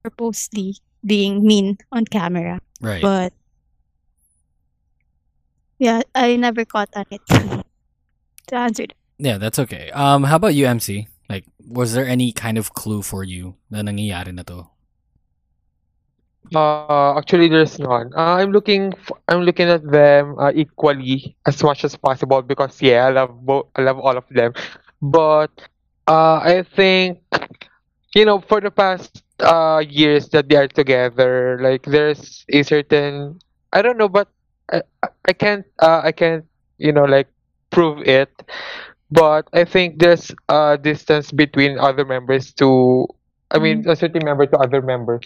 [0.02, 3.02] purposely being mean on camera Right.
[3.02, 3.32] but
[5.78, 7.20] yeah I never caught on it
[8.48, 8.96] to answer that.
[9.18, 9.90] Yeah, that's okay.
[9.92, 11.06] Um, how about you, MC?
[11.28, 14.64] Like, was there any kind of clue for you na nangyayari na to?
[16.56, 18.10] Uh, actually, there's none.
[18.16, 18.94] Uh, I'm looking.
[18.96, 23.36] f- I'm looking at them uh, equally as much as possible because yeah, I love
[23.44, 23.68] both.
[23.76, 24.54] I love all of them.
[25.04, 25.52] But
[26.08, 27.20] uh, I think
[28.16, 33.38] you know for the past uh years that they are together, like there's a certain
[33.72, 34.28] I don't know, but
[34.70, 34.82] I
[35.28, 36.44] I- can't uh, I can't
[36.78, 37.28] you know like
[37.70, 38.30] prove it.
[39.10, 43.06] But I think there's a distance between other members to
[43.50, 45.22] I mean a certain member to other members.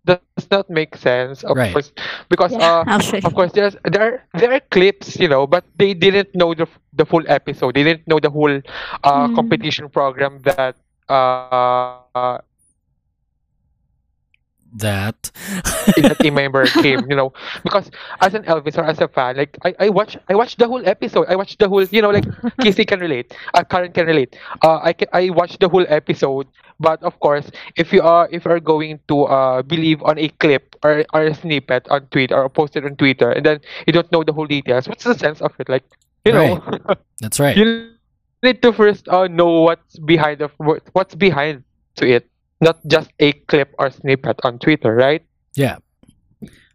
[0.06, 1.72] does not make sense of Right.
[1.72, 1.92] course
[2.30, 2.86] because yeah uh
[3.24, 6.68] of course there's there are there are clips you know but they didn't know the
[6.94, 8.62] the full episode they didn't know the whole
[9.04, 9.62] uh Mm.
[9.62, 10.76] competition program that
[11.10, 12.38] uh
[14.74, 15.32] that.
[15.98, 19.58] that a member came, you know, because as an Elvis or as a fan, like
[19.64, 21.28] I, I watch I watched the whole episode.
[21.28, 22.26] I watched the whole, you know, like
[22.62, 24.38] Casey can relate, uh, Karen can relate.
[24.64, 26.48] Uh, I can, I watched the whole episode,
[26.80, 30.30] but of course, if you are if you are going to uh believe on a
[30.40, 34.12] clip or or a snippet on Twitter or posted on Twitter, and then you don't
[34.12, 35.68] know the whole details, what's the sense of it?
[35.70, 35.84] Like,
[36.26, 36.62] you know,
[37.20, 37.58] That's right.
[37.62, 37.92] you
[38.44, 41.64] need to first uh, know what's behind of what- what's behind
[41.96, 42.31] to it,
[42.62, 45.26] not just a clip or snippet on Twitter, right?
[45.56, 45.78] Yeah.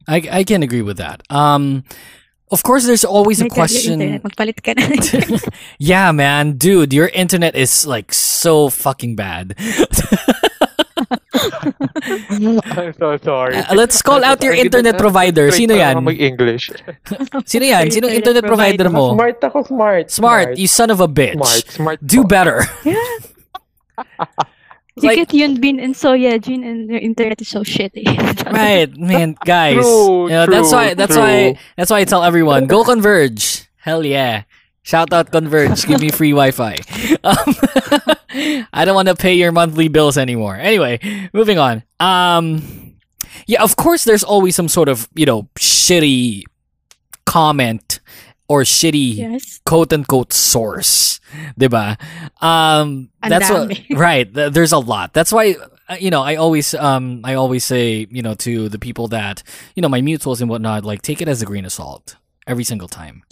[0.09, 1.23] I, I can agree with that.
[1.31, 1.85] Um,
[2.51, 4.01] of course, there's always a My God, your question.
[4.01, 4.87] internet, magpalit ka na.
[5.79, 9.55] yeah, man, dude, your internet is like so fucking bad.
[12.07, 13.57] I'm so sorry.
[13.57, 15.51] Uh, let's call out your internet provider.
[15.51, 16.05] straight Sino yan?
[16.05, 16.71] mag-English.
[17.51, 17.91] Sino yan?
[17.91, 19.15] Sino Internet internet provider mo?
[19.15, 20.11] Smart ako, smart.
[20.11, 21.35] Smart, you son of a bitch.
[21.35, 21.99] Smart, smart.
[22.07, 22.29] Do po.
[22.29, 22.63] better.
[24.97, 28.07] You Like- get Yun Bin and Soya Jin and your internet is so shitty.
[28.53, 29.77] right, man, guys.
[29.77, 33.69] True, you know, that's why that's why that's why I tell everyone, go Converge.
[33.77, 34.45] Hell yeah.
[34.83, 35.85] Shout out Converge.
[35.85, 36.77] Give me free Wi-Fi.
[37.27, 37.55] Um,
[38.73, 40.55] I don't want to pay your monthly bills anymore.
[40.57, 41.01] Anyway,
[41.33, 41.83] moving on.
[41.99, 42.63] Um,
[43.47, 46.45] yeah, of course, there's always some sort of you know shitty
[47.27, 48.01] comment
[48.49, 49.61] or shitty yes.
[49.65, 51.21] quote unquote source,
[51.59, 52.01] diba?
[52.43, 54.33] Um, that's what right.
[54.33, 55.13] th- There's a lot.
[55.13, 55.57] That's why
[55.89, 59.43] uh, you know I always um I always say you know to the people that
[59.75, 62.65] you know my mutuals and whatnot like take it as a grain of salt every
[62.65, 63.25] single time.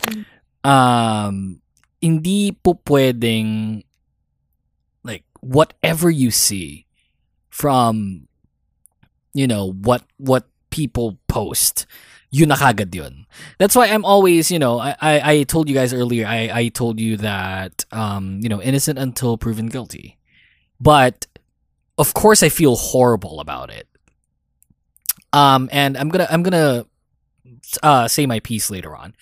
[0.65, 1.61] Um,
[2.01, 3.83] hindi po pwedeng
[5.05, 6.87] like whatever you see
[7.51, 8.27] from
[9.33, 11.87] you know what what people post
[12.35, 13.27] yun na kagad yun.
[13.59, 16.69] That's why I'm always, you know, I, I, I told you guys earlier, I, I
[16.69, 20.19] told you that, um, you know, innocent until proven guilty.
[20.81, 21.29] But,
[21.97, 23.87] of course, I feel horrible about it.
[25.33, 26.87] Um, and I'm gonna, I'm gonna,
[27.85, 29.15] uh, say my piece later on.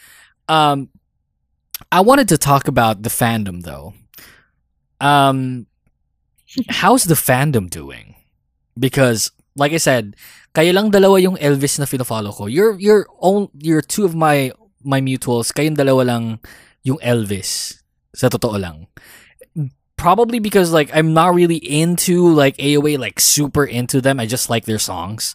[0.49, 0.89] Um,
[1.91, 3.93] I wanted to talk about the fandom though.
[5.01, 5.67] Um,
[6.69, 8.15] how's the fandom doing?
[8.79, 10.17] Because, like I said,
[10.53, 12.45] kayo lang dalawa yung Elvis na fino-follow ko.
[12.47, 14.53] You're you're own you're two of my
[14.85, 15.49] my mutuals.
[15.49, 16.25] Kayong dalawa lang
[16.85, 17.81] yung Elvis.
[18.13, 18.87] Sa totoo lang.
[19.97, 24.21] Probably because like I'm not really into like AOA like super into them.
[24.21, 25.33] I just like their songs.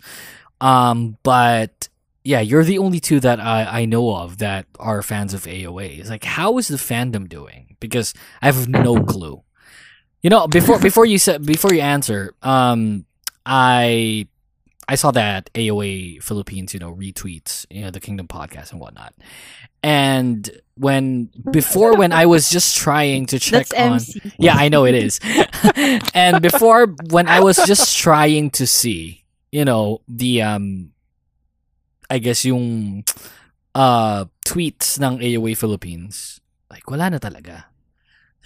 [0.62, 1.89] Um but
[2.21, 5.98] yeah, you're the only two that I I know of that are fans of AOA.
[5.98, 7.73] It's like how is the fandom doing?
[7.79, 9.41] Because I have no clue.
[10.21, 13.08] You know, before before you said before you answer, um
[13.48, 14.27] I
[14.88, 19.13] I saw that AOA Philippines, you know, retweets, you know, the Kingdom podcast and whatnot.
[19.83, 24.21] And when before when I was just trying to check That's on MC.
[24.40, 25.19] Yeah, I know it is.
[26.13, 30.94] and before when I was just trying to see, you know, the um
[32.10, 33.04] I guess yung
[33.75, 36.40] uh tweets ng AOA Philippines,
[36.71, 37.65] like wala na talaga.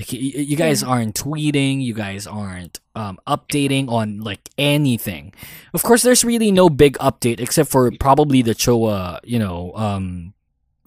[0.02, 5.34] Like y- y- you guys aren't tweeting, you guys aren't um, updating on like anything.
[5.74, 10.34] Of course, there's really no big update except for probably the Choa, you know, um,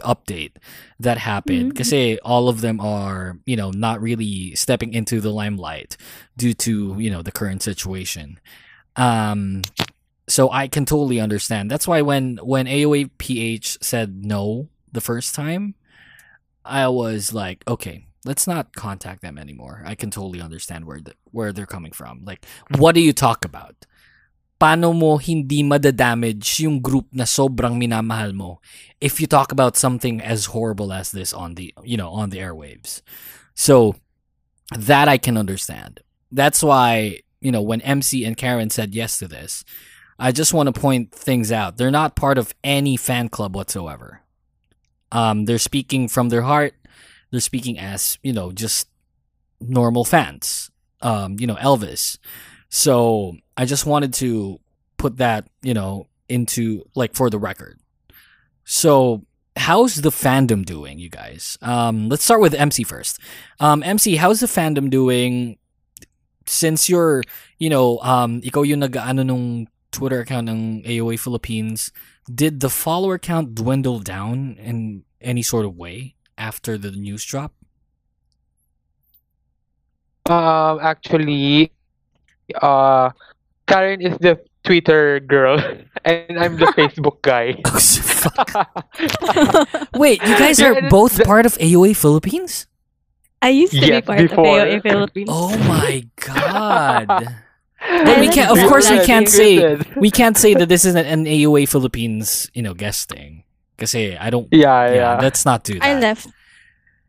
[0.01, 0.53] update
[0.99, 1.71] that happened.
[1.71, 1.93] Because
[2.25, 5.97] all of them are, you know, not really stepping into the limelight
[6.37, 8.39] due to you know the current situation.
[8.97, 9.63] Um,
[10.27, 11.71] so I can totally understand.
[11.71, 15.75] That's why when when AOA PH said no the first time,
[16.65, 19.83] I was like, okay, let's not contact them anymore.
[19.85, 22.25] I can totally understand where the, where they're coming from.
[22.25, 22.47] Like,
[22.77, 23.87] what do you talk about?
[24.61, 28.61] Paano mo hindi madadamage yung group na sobrang minamahal mo
[29.01, 32.39] if you talk about something as horrible as this on the you know on the
[32.39, 33.03] airwaves?
[33.55, 33.97] So
[34.73, 36.01] that I can understand.
[36.33, 39.65] That's why you know when MC and Karen said yes to this,
[40.19, 41.77] I just want to point things out.
[41.77, 44.23] They're not part of any fan club whatsoever.
[45.11, 46.75] Um, they're speaking from their heart.
[47.35, 48.87] They're speaking as you know just
[49.59, 50.71] normal fans.
[51.03, 52.17] Um, you know Elvis.
[52.69, 54.61] So I just wanted to
[54.99, 57.81] put that you know into like for the record.
[58.63, 59.27] So
[59.57, 61.59] how's the fandom doing, you guys?
[61.61, 63.19] Um, let's start with MC first.
[63.59, 65.59] Um, MC, how's the fandom doing?
[66.47, 67.23] Since you're,
[67.59, 71.91] you know, um, ikaw yung nag-ano nung Twitter account ng AOA Philippines,
[72.33, 77.53] did the follower count dwindle down in any sort of way after the news drop?
[80.27, 81.73] Um, actually,
[82.61, 83.11] uh,
[83.67, 85.61] Karen is the Twitter girl,
[86.05, 87.61] and I'm the Facebook guy.
[87.67, 89.93] Oh, fuck.
[89.97, 92.67] Wait, you guys are and both the- part of AOA Philippines?
[93.43, 94.61] I used to Yes, be part before.
[94.61, 95.29] of AOA Philippines.
[95.31, 97.07] Oh my god.
[97.07, 98.49] But we can't.
[98.51, 102.49] Of course, we can't say we can't say that this is an, an AOA Philippines,
[102.55, 103.44] you know, guesting.
[103.77, 104.49] Because I don't.
[104.51, 105.19] Yeah, Yeah, yeah.
[105.21, 105.85] let's not do that.
[105.85, 106.29] I left.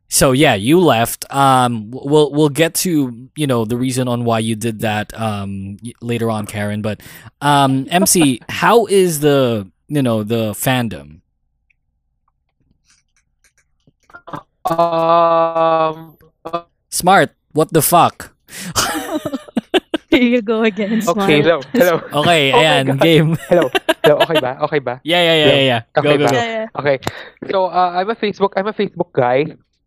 [0.07, 1.25] So yeah, you left.
[1.33, 5.77] Um, we'll we'll get to you know the reason on why you did that um
[6.01, 6.81] later on, Karen.
[6.81, 7.01] But
[7.41, 11.21] um, MC, how is the you know the fandom?
[14.65, 16.17] Um.
[16.89, 17.35] Smart.
[17.51, 18.33] What the fuck?
[20.15, 21.43] Here you go again, Okay.
[21.43, 21.59] Hello.
[21.75, 21.95] Hello.
[22.23, 23.35] Okay, Oh ayan, game.
[23.51, 23.67] Hello.
[23.99, 24.15] Hello.
[24.23, 24.51] Okay ba?
[24.63, 25.03] Okay ba?
[25.03, 25.81] Yeah, yeah, yeah, yeah, yeah.
[25.91, 26.31] Go, Okay, go, ba?
[26.31, 26.37] go.
[26.39, 26.79] Yeah, yeah.
[26.79, 26.97] Okay.
[27.51, 28.55] So uh, I'm a Facebook.
[28.55, 29.43] I'm a Facebook guy.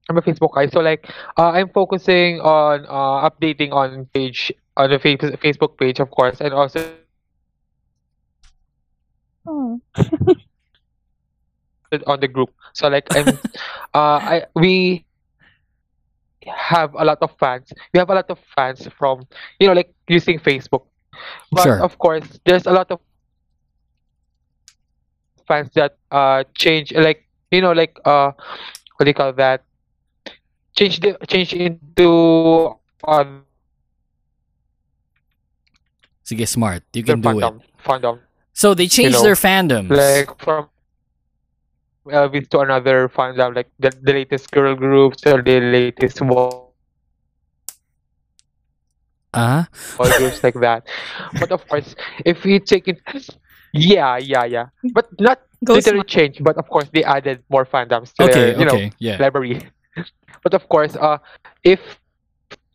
[0.09, 0.69] I'm a Facebook guy.
[0.69, 1.09] So like,
[1.41, 6.41] uh, I'm focusing on uh, updating on page on the fa- Facebook page, of course,
[6.45, 6.81] and also
[9.49, 9.81] Oh.
[12.07, 12.53] on the group.
[12.77, 13.29] So like, I'm,
[13.97, 15.05] uh, I we
[16.55, 17.73] have a lot of fans.
[17.93, 19.27] We have a lot of fans from
[19.61, 20.85] you know like using Facebook,
[21.53, 21.81] but Sure.
[21.83, 23.01] of course, there's a lot of
[25.47, 28.31] fans that uh change like you know like uh
[28.97, 29.65] what do you call that
[30.77, 32.75] change the change into
[33.05, 33.41] other
[36.25, 36.83] Sige, smart.
[36.93, 37.43] You can do it.
[37.43, 38.19] fandom fandom
[38.53, 39.89] So they changed know, their fandoms.
[39.91, 40.69] like from
[42.11, 46.75] Elvis to another fandom like the, the latest girl groups or the latest wall
[49.35, 49.65] uh
[50.01, 50.87] all groups like that
[51.39, 51.95] but of course
[52.25, 52.99] if you take it
[53.73, 56.09] yeah yeah yeah but not Go literally smart.
[56.09, 59.17] changed but of course they added more fandoms to Okay, their you okay, know yeah.
[59.21, 59.61] library
[60.45, 61.19] but of course uh
[61.65, 61.81] if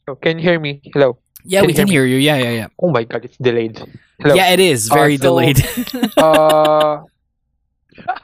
[0.07, 2.23] oh, can you hear me hello Yeah, Can we you can hear hear you.
[2.23, 2.67] Yeah, yeah, yeah.
[2.79, 3.75] oh my god it's delayed
[4.21, 5.59] hello Yeah, it is Uh, very so- delayed.
[6.21, 7.01] uh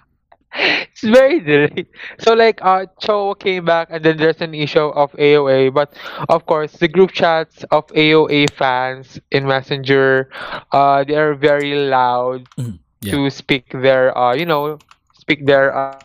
[0.91, 1.87] it's very delayed.
[2.19, 5.93] So like uh Cho came back and then there's an issue of AOA, but
[6.29, 10.29] of course the group chats of AOA fans in Messenger,
[10.71, 13.15] uh they are very loud Mhm, yeah.
[13.15, 14.79] to speak their uh you know
[15.13, 15.95] speak their uh,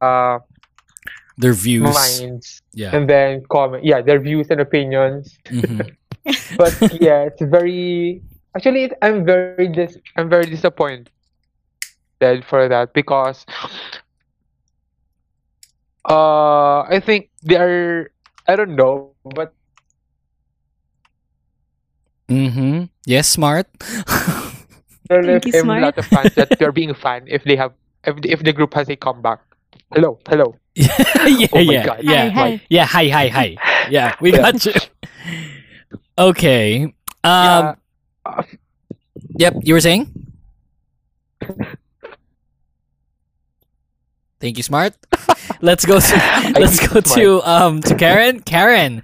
[0.00, 0.38] uh
[1.38, 1.94] Their views.
[1.94, 2.92] minds Yeah.
[2.92, 5.38] and then comment yeah their views and opinions.
[5.50, 5.96] Mhm.
[6.56, 8.22] But yeah, it's very
[8.56, 11.04] actually it, I'm very dis I'm very disappointed
[12.44, 13.44] for that because
[16.08, 18.10] uh I think they are
[18.48, 19.54] I don't know, but
[22.28, 22.84] Mm-hmm.
[23.06, 23.66] Yes, smart.
[25.08, 25.82] there are Thank you, a Smart.
[25.82, 27.72] lot of fans that they're being fan if they have
[28.04, 29.40] if if the group has a comeback.
[29.92, 30.54] Hello, hello.
[30.74, 32.00] yeah, Oh my yeah, God.
[32.00, 32.60] yeah, Hi, hi.
[32.70, 32.86] yeah.
[32.86, 33.58] Hi, hi, hi.
[33.84, 34.42] Yeah, we Yeah.
[34.42, 34.72] got you.
[36.18, 36.94] Okay.
[37.24, 37.76] Um.
[38.24, 38.42] Yeah,
[39.36, 39.54] Yep.
[39.62, 40.08] You were saying?
[44.42, 44.98] Thank you, smart.
[45.62, 46.14] Let's go to
[46.58, 47.06] let's go Smart.
[47.14, 48.42] to um to Karen.
[48.42, 48.98] Karen,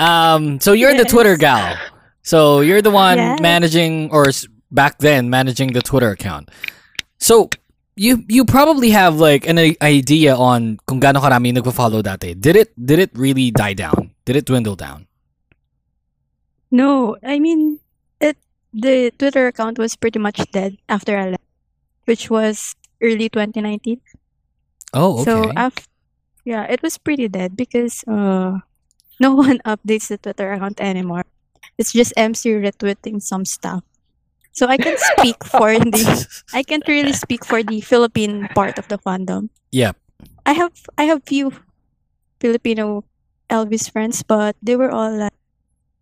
[0.00, 1.76] um, so you're the Twitter gal.
[2.24, 3.40] So you're the one Yes.
[3.44, 4.32] managing, or
[4.72, 6.48] back then managing the Twitter account.
[7.20, 7.52] So
[8.00, 12.32] you you probably have like an i- idea on kung gaano karami nagpo-follow dati.
[12.32, 15.04] Did it did it really die down Did it dwindle down?
[16.72, 17.80] No, I mean
[18.20, 18.40] it.
[18.72, 21.44] The Twitter account was pretty much dead after I left,
[22.08, 22.72] which was
[23.04, 24.00] early 2019.
[24.94, 25.24] Oh, okay.
[25.24, 25.88] So af-
[26.44, 28.58] yeah, it was pretty dead because uh,
[29.20, 31.24] no one updates the Twitter account anymore.
[31.78, 33.82] It's just MC retweeting some stuff.
[34.52, 36.04] So I can speak for the
[36.52, 39.48] I can't really speak for the Philippine part of the fandom.
[39.72, 39.96] Yep.
[40.44, 41.52] I have I have few
[42.40, 43.04] Filipino
[43.48, 45.32] Elvis friends, but they were all like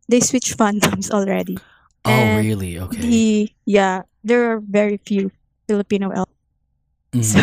[0.09, 1.59] they switched fandoms already.
[2.05, 2.79] oh, and really?
[2.79, 2.99] Okay.
[2.99, 3.27] The
[3.67, 5.31] yeah, there are very few
[5.69, 6.35] Filipino Elvis.
[7.15, 7.23] Mhm.
[7.25, 7.43] So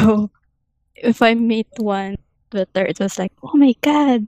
[0.97, 2.17] if I meet one
[2.51, 4.27] Twitter, it was like, oh my god,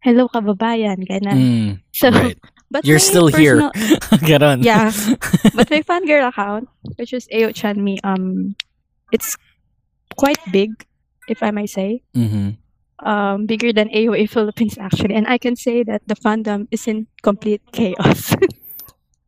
[0.00, 1.38] hello kababayan, ganun.
[1.38, 2.38] Mm, So, right.
[2.70, 3.70] but You're my still here.
[3.70, 4.62] personal- Ganon.
[4.64, 4.92] Yeah.
[5.56, 8.54] but my fangirl account, which is Ayo Chanmi, um,
[9.12, 9.36] it's
[10.16, 10.86] quite big,
[11.28, 12.02] if I may say.
[12.14, 12.58] hmm
[12.98, 17.06] Um, bigger than AOA Philippines actually, and I can say that the fandom is in
[17.22, 18.34] complete chaos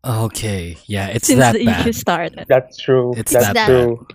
[0.05, 0.75] Okay.
[0.91, 1.81] Yeah, it's since that the bad.
[1.87, 2.47] issue started.
[2.49, 3.15] That's true.
[3.17, 4.07] It's That's that true.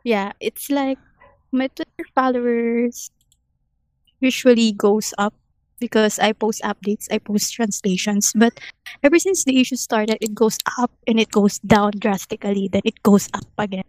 [0.00, 0.96] Yeah, it's like
[1.56, 3.10] my Twitter followers
[4.20, 5.34] usually goes up
[5.78, 8.32] because I post updates, I post translations.
[8.34, 8.58] But
[9.02, 13.02] ever since the issue started, it goes up and it goes down drastically, then it
[13.02, 13.84] goes up again.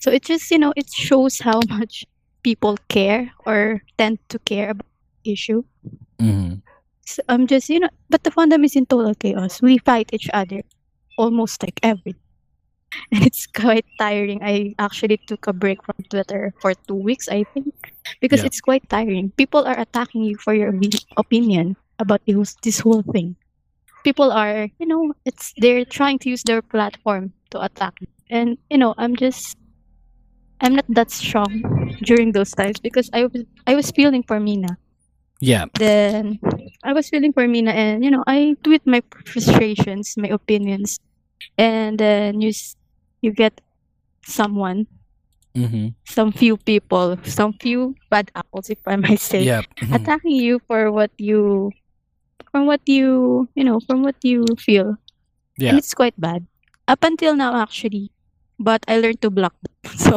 [0.00, 2.04] So it just, you know, it shows how much
[2.42, 4.86] people care or tend to care about
[5.24, 5.64] the issue.
[6.20, 6.62] hmm
[7.06, 9.62] So I'm just, you know, but the fandom is in total chaos.
[9.62, 10.62] We fight each other
[11.18, 12.14] almost like every
[13.12, 14.40] and it's quite tiring.
[14.42, 17.74] I actually took a break from Twitter for two weeks, I think,
[18.20, 18.46] because Yeah.
[18.46, 19.32] it's quite tiring.
[19.36, 20.72] People are attacking you for your
[21.16, 23.36] opinion about this, this whole thing.
[24.04, 27.94] People are, you know, it's they're trying to use their platform to attack.
[28.30, 29.56] And you know, I'm just,
[30.60, 31.62] I'm not that strong
[32.04, 34.78] during those times because I was, I was feeling for Mina
[35.40, 35.66] Yeah.
[35.78, 36.40] then
[36.84, 40.98] I was feeling for Mina, and you know, I tweet my frustrations, my opinions,
[41.58, 42.52] and then you
[43.20, 43.60] you get
[44.24, 44.86] someone,
[45.56, 49.62] hmm some few people, some few bad apples, if I might say, Yeah.
[49.82, 49.94] mhm.
[49.96, 51.70] attacking you for what you,
[52.52, 54.96] from what you, you know, from what you feel,
[55.58, 55.74] Yeah.
[55.74, 56.46] and it's quite bad.
[56.86, 58.10] Up until now, actually,
[58.58, 59.54] but I learned to block.
[59.60, 59.74] them.
[59.98, 60.12] So,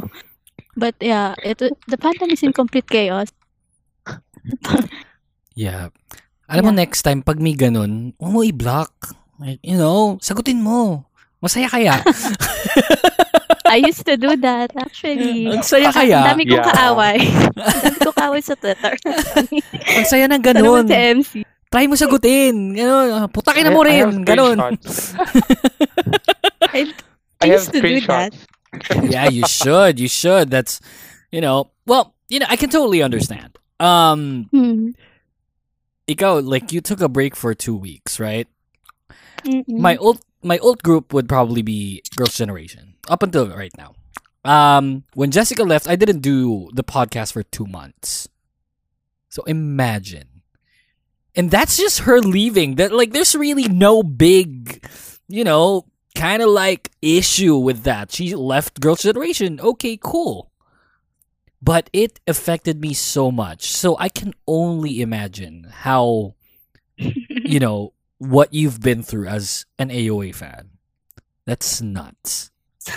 [0.78, 3.30] but yeah, it the fandom is in complete chaos.
[5.56, 5.90] Yeah.
[6.52, 6.82] Alam mo, Yeah.
[6.84, 8.92] next time, pag may ganun, huwag mo i-block.
[9.40, 11.08] Like, you know, sagutin mo.
[11.42, 11.96] Masaya kaya.
[13.66, 15.48] I used to do that, actually.
[15.54, 16.28] Ang saya kaya.
[16.28, 16.72] Ang dami kong Yeah.
[16.76, 17.18] kaaway.
[17.56, 18.94] Ang dami kong kaaway sa Twitter.
[19.98, 20.84] Ang saya ng ganun.
[20.84, 21.32] naman si MC?
[21.72, 22.76] Try mo sagutin.
[22.76, 23.32] Ganun.
[23.32, 24.10] Putakin na I- mo I rin.
[24.28, 24.58] Ganun.
[24.60, 24.76] I,
[26.76, 26.80] I
[27.42, 28.36] I used to do that.
[29.08, 30.00] yeah, you should.
[30.00, 30.52] You should.
[30.52, 30.80] That's,
[31.32, 33.56] you know, well, you know, I can totally understand.
[33.80, 34.94] Um, Hmm.
[36.08, 38.52] ikaw, like, you took a break for two weeks, right?
[39.42, 39.66] Mm-mm.
[39.82, 43.96] my old my old group would probably be Girls' Generation up until right now.
[44.44, 48.28] Um, when Jessica left, I didn't do the podcast for two months.
[49.30, 50.42] So imagine,
[51.36, 52.76] and that's just her leaving.
[52.76, 54.86] That like, there's really no big,
[55.28, 55.86] you know,
[56.16, 58.12] kind of like issue with that.
[58.12, 59.60] She left Girls' Generation.
[59.62, 60.52] Okay, cool.
[61.62, 63.72] But it affected me so much.
[63.72, 66.34] So I can only imagine how
[66.98, 70.78] you know what you've been through as an AOA fan.
[71.50, 72.52] That's nuts.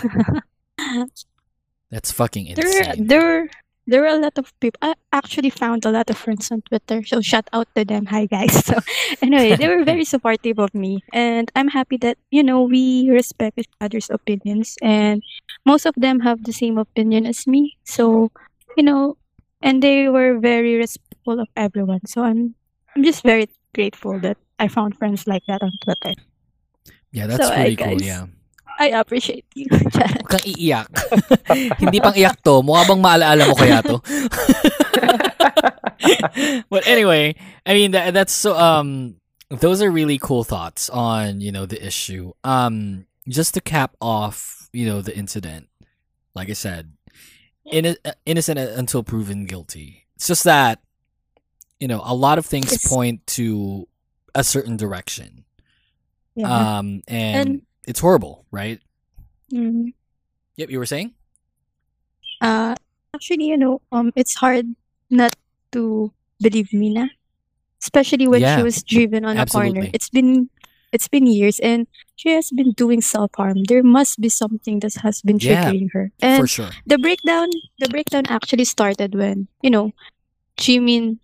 [1.90, 3.06] That's fucking there, insane.
[3.06, 3.48] there,
[3.86, 4.76] there are a lot of people.
[4.82, 7.02] I actually found a lot of friends on Twitter.
[7.04, 8.04] So shout out to them.
[8.06, 8.52] Hi guys.
[8.68, 8.76] So
[9.22, 13.56] anyway, they were very supportive of me, and I'm happy that you know we respect
[13.56, 15.22] each other's opinions, and
[15.64, 17.78] most of them have the same opinion as me.
[17.84, 18.28] So
[18.76, 19.16] you know,
[19.62, 22.04] and they were very respectful of everyone.
[22.04, 22.56] So I'm,
[22.92, 26.16] I'm just very grateful that I found friends like that on Twitter.
[27.12, 28.00] yeah, that's so, pretty I cool.
[28.00, 28.26] guys- Yeah.
[28.74, 29.68] I appreciate you.
[29.70, 30.90] Huwag kang iiyak.
[31.78, 32.58] Hindi pang iyak to.
[32.58, 34.02] Mukha bang maalaala mo kaya to?
[36.70, 37.34] but anyway,
[37.66, 39.16] I mean that that's so um
[39.50, 42.32] those are really cool thoughts on, you know, the issue.
[42.42, 45.68] Um just to cap off, you know, the incident.
[46.34, 46.90] Like I said,
[47.70, 47.96] inno-
[48.26, 50.06] innocent until proven guilty.
[50.16, 50.80] It's just that
[51.78, 52.88] you know, a lot of things Yes.
[52.88, 53.86] point to
[54.34, 55.44] a certain direction.
[56.34, 56.50] Yeah.
[56.78, 58.80] Um and, And- it's horrible, right?
[59.52, 59.92] Mhm.
[60.56, 61.12] Yep, you were saying?
[62.40, 62.74] Uh,
[63.14, 64.66] actually, you know, um, it's hard
[65.10, 65.34] not
[65.72, 67.10] to believe Mina,
[67.82, 69.88] especially when Yeah, she was driven on a corner.
[69.92, 70.50] It's been
[70.92, 73.64] it's been years, and she has been doing self harm.
[73.66, 76.12] There must be something that has been Yeah, triggering her.
[76.22, 76.70] For sure.
[76.86, 77.50] the breakdown,
[77.82, 79.92] the breakdown actually started when you know,
[80.56, 81.18] Jimin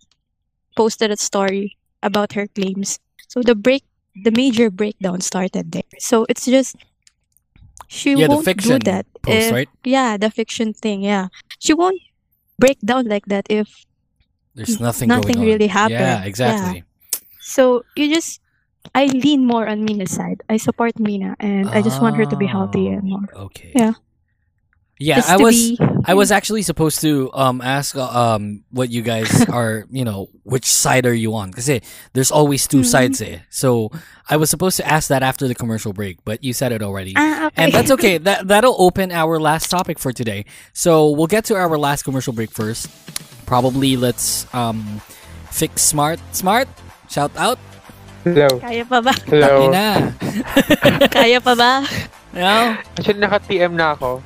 [0.75, 2.99] posted a story about her claims.
[3.27, 3.83] So the break,
[4.23, 5.87] the major breakdown started there.
[5.99, 6.75] So it's just
[7.87, 9.05] she yeah, won't do that.
[9.21, 9.69] post, if- right?
[9.83, 11.01] Yeah, the fiction thing.
[11.03, 11.27] Yeah,
[11.59, 11.99] she won't
[12.59, 13.85] break down like that if
[14.55, 15.45] There's nothing nothing going on.
[15.45, 15.99] really happened.
[15.99, 16.29] Yeah, Yeah.
[16.29, 16.83] exactly.
[17.41, 18.39] So you just,
[18.93, 20.43] I lean more on Mina's side.
[20.49, 23.27] I support Mina, and I just want her to be healthy ah, and more.
[23.49, 23.71] Okay.
[23.75, 23.93] Yeah.
[25.01, 29.01] Yeah, I was be- I was actually supposed to um ask uh, um what you
[29.01, 31.49] guys are, you know, which side are you on?
[31.49, 31.65] Because
[32.13, 32.85] there's always 2 Mhm.
[32.85, 33.41] sides eh.
[33.49, 33.89] So
[34.29, 37.17] I was supposed to ask that after the commercial break, but you said it already.
[37.17, 37.57] Ah, okay.
[37.57, 38.21] And that's okay.
[38.29, 40.45] That that'll open our last topic for today.
[40.77, 42.85] So we'll get to our last commercial break first.
[43.49, 45.01] Probably let's um
[45.49, 46.69] fix smart smart.
[47.09, 47.57] Shout out.
[48.21, 48.47] Hello.
[48.61, 49.17] Kaya pa ba?
[49.25, 49.65] Hello.
[49.73, 50.13] Ina.
[51.17, 51.81] Kaya pa ba?
[52.31, 52.77] you know?
[52.95, 54.21] Actually, naka-TM na ako.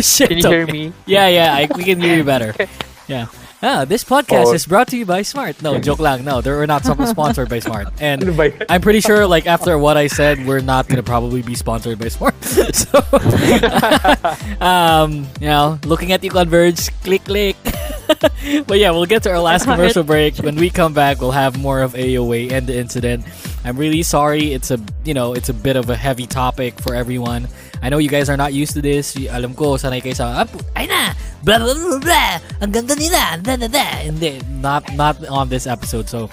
[0.00, 0.72] Shit, Can you hear okay.
[0.72, 0.92] me?
[1.06, 2.54] Yeah, yeah, I, we can hear you better.
[3.06, 3.26] Yeah.
[3.62, 4.54] Ah, this podcast Oh.
[4.56, 5.60] is brought to you by Smart.
[5.60, 6.24] No, joke lang.
[6.24, 7.88] No, they're not some- sponsored by Smart.
[8.00, 8.24] And?
[8.70, 11.98] I'm pretty sure, like, after what I said, we're not going to probably be sponsored
[11.98, 12.32] by Smart.
[12.44, 12.96] so,
[14.60, 17.56] um, you know, looking at you, Converge, click, click.
[18.66, 20.36] but yeah, we'll get to our last commercial break.
[20.38, 23.24] When we come back, we'll have more of AOA and the incident.
[23.64, 24.52] I'm really sorry.
[24.52, 27.48] It's a, you know, it's a bit of a heavy topic for everyone.
[27.82, 29.16] I know you guys are not used to this.
[29.16, 33.40] Alam ko, sanay kayo sa, "Ah, ay na, blah, blah, blah, blah, ang ganda nila,
[33.40, 34.04] da, da, da.
[34.04, 36.12] Hindi, not, not on this episode.
[36.12, 36.28] So,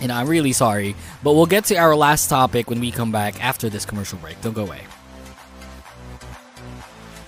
[0.00, 0.94] you know, I'm really sorry.
[1.24, 4.36] But we'll get to our last topic when we come back after this commercial break.
[4.44, 4.84] Don't go away.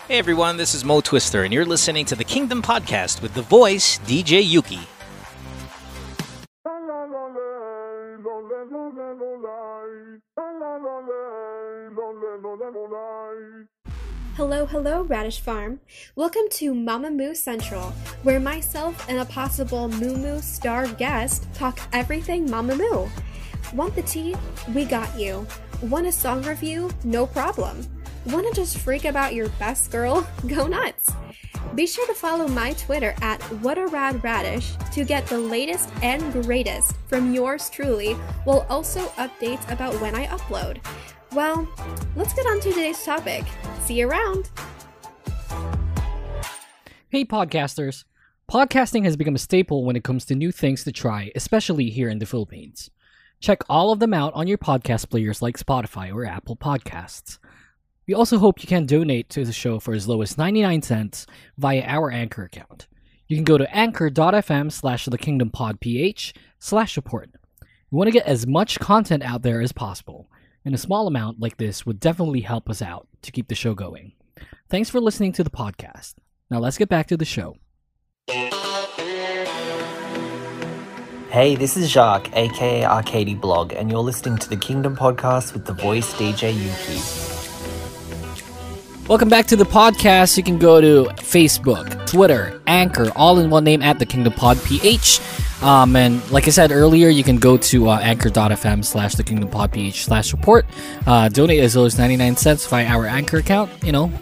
[0.05, 3.41] Hey everyone, this is Mo Twister, and you're listening to the Kingdom Podcast with the
[3.41, 4.85] voice DJ Yuuki.
[14.37, 15.79] Hello, hello, Radish Farm.
[16.17, 17.91] Welcome to Mamamoo Central,
[18.25, 23.09] where myself and a possible Moo Moo star guest talk everything Mamamoo.
[23.75, 24.35] Want the tea?
[24.75, 25.47] We got you.
[25.83, 26.91] Want a song review?
[27.05, 27.87] No problem.
[28.27, 30.27] Want to just freak about your best girl?
[30.49, 31.13] Go nuts.
[31.77, 37.33] Be sure to follow my Twitter at WhatARadRadish to get the latest and greatest from
[37.33, 40.79] yours truly, while also updates about when I upload.
[41.35, 41.67] Well,
[42.15, 43.45] let's get on to today's topic.
[43.81, 44.51] See you around.
[47.09, 48.05] Hey, podcasters.
[48.49, 52.09] Podcasting has become a staple when it comes to new things to try, especially here
[52.09, 52.89] in the Philippines.
[53.41, 57.39] Check all of them out on your podcast players like Spotify or Apple Podcasts.
[58.07, 61.27] We also hope you can donate to the show for as low as 99 cents
[61.59, 62.87] via our Anchor account.
[63.27, 67.31] You can go to anchor.fm slash the kingdom pod ph slash support.
[67.91, 70.29] We want to get as much content out there as possible,
[70.65, 73.75] and a small amount like this would definitely help us out to keep the show
[73.75, 74.13] going.
[74.69, 76.15] Thanks for listening to the podcast.
[76.51, 77.57] Now let's get back to the show.
[81.31, 85.67] Hey, this is Jacques, aka Arcady Blog, and you're listening to the Kingdom Podcast with
[85.67, 87.35] the voice DJ Yuuki.
[89.09, 90.37] Welcome back to the podcast.
[90.37, 94.59] You can go to Facebook, Twitter, Anchor, all in one name at the Kingdom Pod
[94.65, 95.21] PH.
[95.65, 99.49] Um, and like I said earlier, you can go to uh, anchor.fm slash the Kingdom
[99.49, 100.67] Pod PH slash support.
[101.07, 103.71] Uh, donate as low as 99 cents via our Anchor account.
[103.83, 104.13] You know,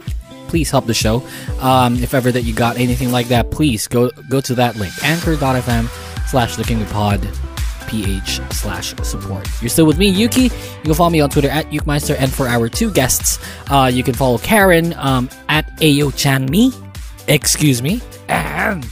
[0.46, 1.26] please help the show.
[1.58, 4.92] Um, if ever that you got anything like that, please go go to that link,
[5.02, 5.88] anchor.fm
[6.28, 7.20] slash the Kingdom Pod
[7.88, 9.48] ph slash support.
[9.60, 10.44] You're still with me, Yuuki.
[10.44, 13.38] You can follow me on Twitter at Yukemeister, and for our two guests,
[13.68, 16.72] uh, you can follow Karen um, at AyoChanmi.
[17.28, 18.00] Excuse me.
[18.28, 18.82] Ahem.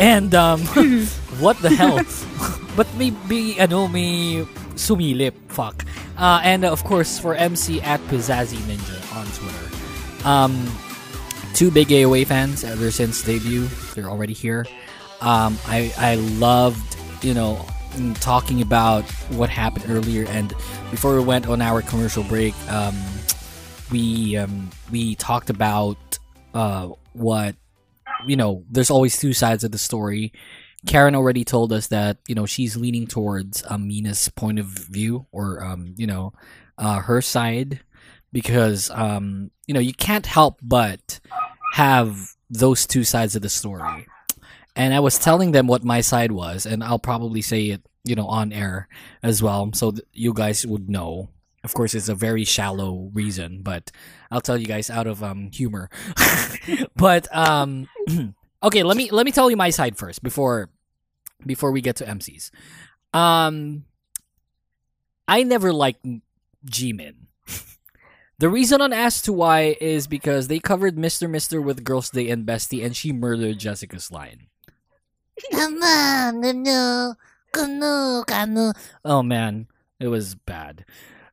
[0.00, 0.60] And um,
[1.38, 2.00] what the hell?
[2.76, 5.36] but may be ano may sumilip.
[5.48, 5.84] Fuck.
[6.16, 9.66] Uh, and uh, of course for MC at Pizzazy Ninja on Twitter.
[10.24, 10.56] Um,
[11.54, 13.68] two big AOA fans ever since debut.
[13.94, 14.66] They're already here.
[15.20, 17.60] Um, I I loved you know
[17.92, 19.04] mm, talking about
[19.36, 20.48] what happened earlier, and
[20.90, 22.96] before we went on our commercial break, um,
[23.92, 25.98] we um, we talked about
[26.54, 27.54] uh, what
[28.26, 28.64] you know.
[28.70, 30.32] There's always two sides of the story.
[30.86, 35.64] Karen already told us that you know she's leaning towards Amina's point of view, or
[35.64, 36.32] um, you know,
[36.78, 37.80] uh, her side,
[38.32, 41.20] because um, you know you can't help but
[41.74, 44.06] have those two sides of the story.
[44.76, 48.14] And I was telling them what my side was, and I'll probably say it, you
[48.14, 48.88] know, on air
[49.22, 51.28] as well, so you guys would know.
[51.62, 53.90] Of course, it's a very shallow reason, but
[54.30, 55.90] I'll tell you guys out of um humor.
[56.96, 57.88] but um,
[58.62, 60.70] okay, let me let me tell you my side first before
[61.44, 62.50] before we get to MCs.
[63.12, 63.84] Um,
[65.28, 66.06] I never liked
[66.66, 67.26] Jimin.
[68.40, 71.28] The reason on as to why is because they covered Mr.
[71.28, 74.46] Mister with Girls Day and Bestie, and she murdered Jessica's line.
[75.52, 77.14] Mom, no, no.
[77.52, 78.72] Kanu, kanu.
[79.04, 79.66] Oh man,
[79.98, 80.86] it was bad.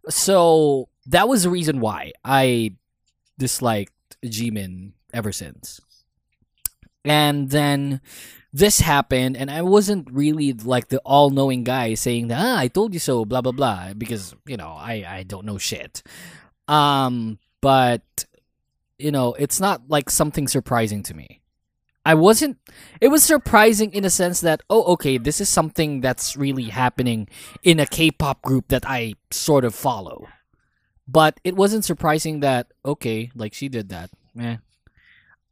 [0.09, 2.73] So that was the reason why I
[3.37, 3.93] disliked
[4.23, 5.81] Jimin ever since.
[7.05, 8.01] And then
[8.51, 12.93] this happened, and I wasn't really like the all-knowing guy saying that ah, I told
[12.93, 16.03] you so, blah blah blah, because you know I I don't know shit.
[16.67, 18.25] Um, but
[18.97, 21.36] you know it's not like something surprising to me.
[22.07, 22.57] I wasn't.
[23.01, 27.27] It was surprising in a sense that oh okay, this is something that's really happening
[27.63, 30.25] in a K-pop group that I sort of follow.
[31.05, 34.09] But it wasn't surprising that okay, like she did that.
[34.39, 34.55] Eh.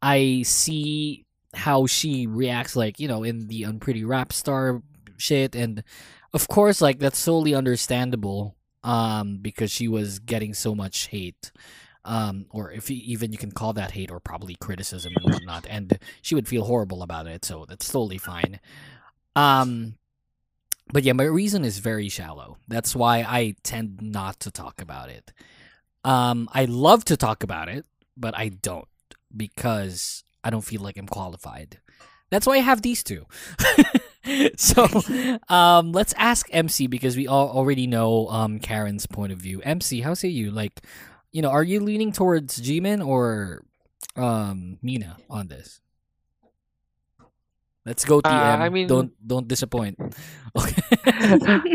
[0.00, 4.80] I see how she reacts like you know in the Unpretty Rapstar
[5.18, 5.84] shit and
[6.32, 11.52] of course like that's solely understandable um because she was getting so much hate
[12.06, 15.98] um or if even you can call that hate or probably criticism and whatnot and
[16.22, 18.58] she would feel horrible about it so that's totally fine
[19.34, 19.94] um
[20.92, 25.10] but yeah my reason is very shallow that's why i tend not to talk about
[25.10, 25.32] it
[26.04, 27.84] um i love to talk about it
[28.16, 28.88] but i don't
[29.36, 31.80] because I don't feel like I'm qualified.
[32.30, 33.26] That's why I have these two.
[34.56, 34.86] so
[35.48, 39.60] um, let's ask MC because we all already know um, Karen's point of view.
[39.62, 40.52] MC, how say you?
[40.52, 40.82] Like,
[41.32, 43.62] you know, are you leaning towards Jimin or
[44.16, 45.80] um, Mina on this?
[47.84, 48.24] Let's go TM.
[48.24, 49.98] Uh, I mean- don't don't disappoint.
[50.56, 50.82] Okay.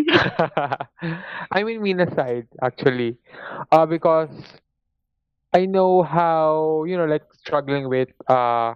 [1.51, 3.17] I mean Mina's side actually,
[3.71, 4.29] uh, because
[5.53, 8.75] I know how you know like struggling with uh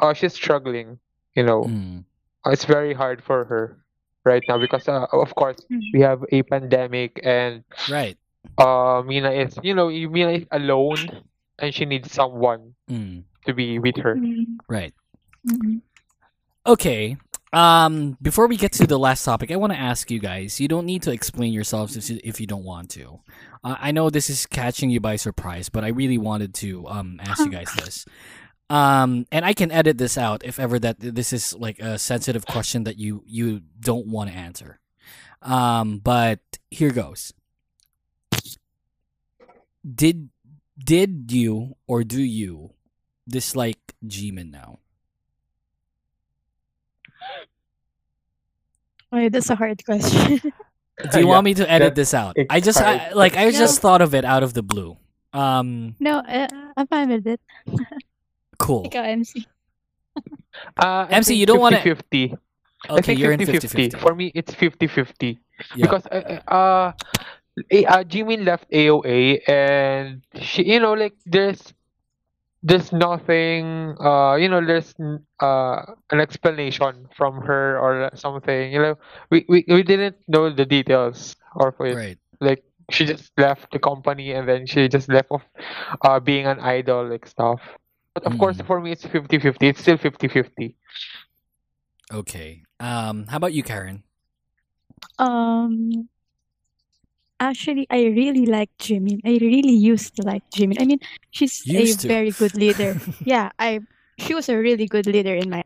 [0.01, 0.99] uh she's struggling.
[1.35, 2.05] You know, Mm,
[2.47, 3.84] Uh, it's very hard for her
[4.25, 5.57] right now because uh, of course
[5.93, 8.17] we have a pandemic and right.
[8.59, 11.23] uh Mina is you know Mina is alone
[11.59, 14.17] and she needs someone Mm, to be with her.
[14.17, 14.93] Mm, right.
[15.47, 15.81] mm,
[16.67, 17.17] Okay.
[17.53, 20.59] Um, before we get to the last topic, I want to ask you guys.
[20.61, 23.21] You don't need to explain yourselves if you, if you don't want to.
[23.63, 27.21] Uh, I know this is catching you by surprise, but I really wanted to um
[27.23, 28.07] ask you guys this.
[28.71, 32.47] Um, and I can edit this out if ever that this is like a sensitive
[32.47, 34.81] question that you you don't want to answer.
[35.43, 36.41] Um, but
[36.71, 37.35] here goes.
[39.85, 40.31] Did
[40.83, 42.73] did you or do you
[43.29, 44.79] dislike Jimin now?
[49.13, 50.39] Wait, that's a hard question.
[51.13, 52.37] Do you Yeah, want me to edit this out?
[52.51, 53.51] I just I, like I No.
[53.51, 54.97] just thought of it out of the blue.
[55.33, 57.41] Um, no, uh, I'm fine with it.
[58.59, 58.85] cool.
[58.85, 59.47] Ikaw, MC.
[60.79, 62.37] Uh, I MC, think you don't wanna- 50-50.
[62.89, 63.91] I Okay, think you're in 50-50.
[63.91, 63.99] 50-50.
[64.01, 65.39] For me, it's 50-50.
[65.75, 65.87] Yeah.
[65.87, 66.93] because uh, uh
[67.71, 71.73] A- uh Jimin left AOA and she you know like there's
[72.63, 74.95] there's nothing uh you know there's
[75.41, 75.79] uh
[76.11, 78.95] an explanation from her or something you know
[79.31, 82.19] we we, we didn't know the details of it Right.
[82.41, 85.47] like she just left the company and then she just left off
[86.03, 87.63] uh being an idol like stuff
[88.15, 88.67] but of course Mm.
[88.67, 90.77] for me it's 50-50 it's still 50-50
[92.13, 92.63] Okay.
[92.81, 94.05] Um, how about you, Karen?
[95.19, 96.09] Um,
[97.41, 99.21] actually, I really like Jimin.
[99.25, 100.81] I really used to like Jimin.
[100.81, 100.99] I mean,
[101.31, 102.09] she's Used a to.
[102.09, 102.95] very good leader.
[103.25, 103.81] yeah, I.
[104.19, 105.65] She was a really good leader in my.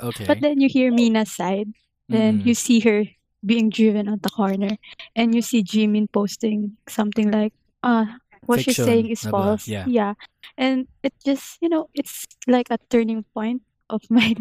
[0.00, 0.24] Okay.
[0.26, 1.72] But then you hear Mina's side.
[2.08, 3.04] Then Mm, you see her
[3.44, 4.76] being driven on the corner,
[5.16, 8.06] and you see Jimin posting something like, "Uh,
[8.46, 10.14] what she's saying is blah, blah, false." yeah.
[10.56, 14.34] and it just you know it's like a turning point of my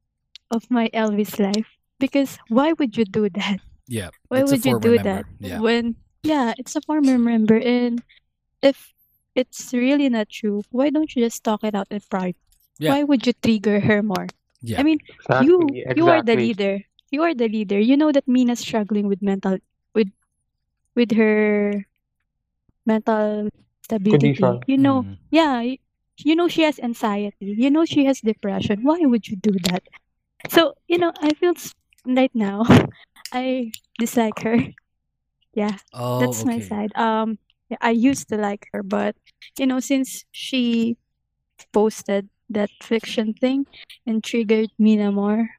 [0.50, 1.66] of my Elvis life
[1.98, 3.60] because why would you do that?
[3.88, 4.10] yeah.
[4.28, 5.24] Why it's a would you former do that.
[5.40, 5.60] Yeah.
[5.60, 8.02] when yeah, it's a former member and
[8.62, 8.92] if
[9.34, 12.36] it's really not true, why don't you just talk it out in private?
[12.78, 12.92] Yeah.
[12.92, 14.28] Why would you trigger her more?
[14.62, 14.80] Yeah.
[14.80, 14.98] I mean,
[15.42, 16.80] you exactly you are the leader.
[17.10, 17.80] You are the leader.
[17.80, 19.58] You know that Mina's struggling with mental
[19.94, 20.10] with
[20.94, 21.86] with her
[22.88, 23.52] mental
[23.84, 24.32] stability.
[24.40, 24.64] Condition.
[24.66, 25.60] You know, Mm, yeah,
[26.24, 27.52] you know she has anxiety.
[27.60, 28.80] You know she has depression.
[28.82, 29.84] Why would you do that?
[30.48, 31.76] So, you know, I feel s-
[32.08, 32.64] right now
[33.32, 34.56] I dislike her.
[35.54, 36.92] Yeah, Oh, that's my side.
[36.96, 39.16] Um yeah, I used to like her, but
[39.58, 40.96] you know, since she
[41.72, 43.66] posted that fiction thing
[44.06, 45.50] and triggered me na more.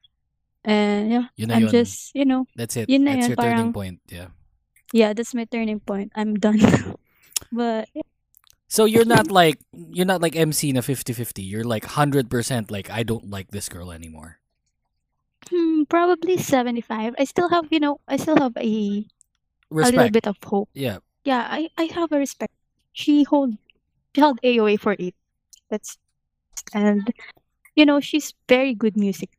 [0.65, 1.71] And yeah, Yun na I'm yun.
[1.71, 2.89] just, you know, That's it.
[2.89, 3.99] yun na That's yun, your turning point.
[4.09, 4.29] Yeah.
[4.93, 6.11] yeah, that's my turning point.
[6.15, 6.59] I'm done.
[7.51, 8.01] but yeah,
[8.67, 11.41] So you're not like you're not like MC na 50-50.
[11.43, 14.39] You're like 100% like I don't like this girl anymore.
[15.49, 17.15] hmm, probably 75.
[17.17, 19.05] I still have, you know, I still have a
[19.81, 20.69] a little bit of hope.
[20.73, 20.99] Yeah.
[21.25, 22.53] Yeah, I, I have a respect.
[22.93, 23.55] She hold
[24.15, 25.15] she held AOA for it.
[25.69, 25.97] That's
[26.73, 27.11] and
[27.75, 29.31] you know, she's very good music,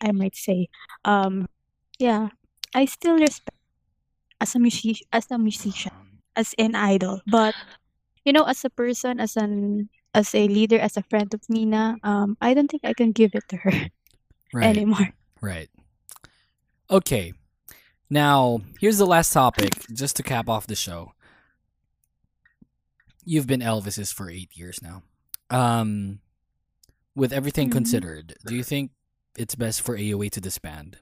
[0.00, 0.68] I might say.
[1.04, 1.48] Um
[1.98, 2.30] yeah.
[2.74, 3.56] I still respect
[4.40, 5.92] as a music as a musician,
[6.36, 7.20] as an idol.
[7.26, 7.54] But
[8.24, 11.96] you know, as a person, as an as a leader, as a friend of Mina,
[12.02, 13.72] um, I don't think I can give it to her
[14.52, 14.76] Right.
[14.76, 15.10] anymore.
[15.40, 15.68] Right.
[16.90, 17.32] Okay.
[18.08, 21.12] Now, here's the last topic, just to cap off the show.
[23.24, 25.02] You've been Elvis's for eight years now.
[25.50, 26.20] Um,
[27.14, 27.72] with everything Mhm.
[27.72, 28.92] considered, do you think
[29.36, 30.98] it's best for AOA to disband?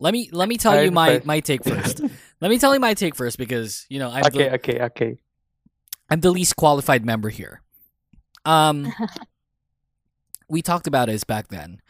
[0.00, 1.26] Let me let me tell you I'm my first.
[1.26, 2.00] my take first.
[2.40, 5.18] let me tell you my take first because you know I'm the, okay, okay, okay.
[6.10, 7.62] I'm the least qualified member here.
[8.44, 8.92] Um,
[10.48, 11.80] we talked about this back then.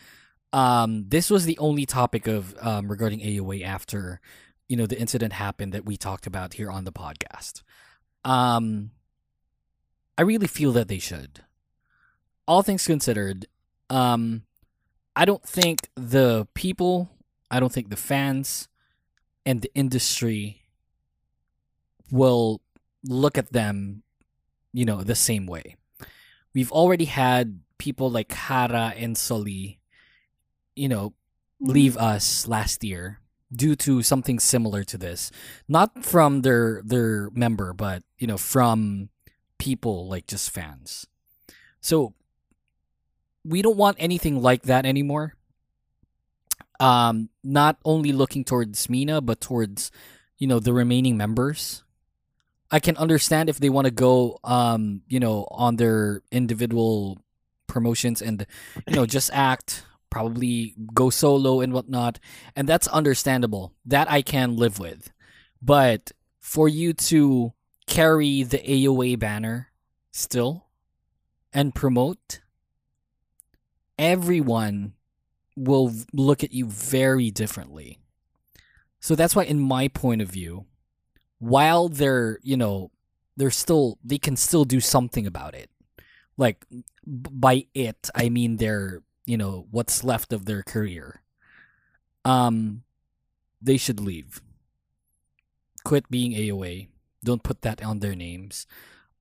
[0.52, 4.20] Um, this was the only topic of um, regarding AOA after
[4.68, 7.62] you know the incident happened that we talked about here on the podcast.
[8.24, 8.90] Um,
[10.16, 11.44] I really feel that they should.
[12.46, 13.46] All things considered,
[13.90, 14.42] um,
[15.14, 17.10] I don't think the people,
[17.50, 18.68] I don't think the fans,
[19.44, 20.62] and the industry
[22.10, 22.60] will
[23.04, 24.02] look at them,
[24.72, 25.76] you know, the same way.
[26.54, 29.78] We've already had people like Hara and Sulli,
[30.74, 31.72] you know, mm-hmm.
[31.72, 33.20] leave us last year
[33.54, 35.30] due to something similar to this.
[35.68, 39.08] Not from their their member, but you know, from
[39.58, 41.06] people like just fans.
[41.80, 42.14] So
[43.44, 45.34] we don't want anything like that anymore.
[46.80, 49.90] Um, not only looking towards Mina, but towards
[50.38, 51.82] you know the remaining members.
[52.70, 57.18] I can understand if they want to go, um, you know, on their individual
[57.66, 58.46] promotions and
[58.86, 62.18] you know just act, probably go solo and whatnot,
[62.54, 63.72] and that's understandable.
[63.84, 65.10] That I can live with,
[65.62, 67.52] but for you to
[67.86, 69.68] carry the AOA banner
[70.12, 70.66] still
[71.52, 72.40] and promote,
[73.98, 74.94] everyone
[75.58, 77.98] will look at you very differently.
[79.00, 80.66] So that's why, in my point of view,
[81.38, 82.90] while they're, you know,
[83.36, 85.70] they're still, they can still do something about it.
[86.36, 86.64] Like,
[87.06, 91.22] by it, I mean their, you know, what's left of their career.
[92.24, 92.82] Um,
[93.60, 94.40] they should leave.
[95.84, 96.88] Quit being AOA.
[97.24, 98.66] Don't put that on their names.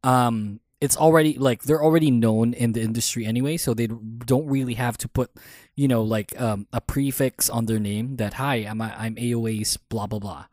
[0.04, 4.76] Um, it's already like they're already known in the industry anyway, so they don't really
[4.76, 5.32] have to put,
[5.76, 10.08] you know, like um, a prefix on their name that hi, I'm I'm AOA's blah
[10.08, 10.46] blah blah.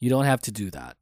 [0.00, 0.96] You don't have to do that.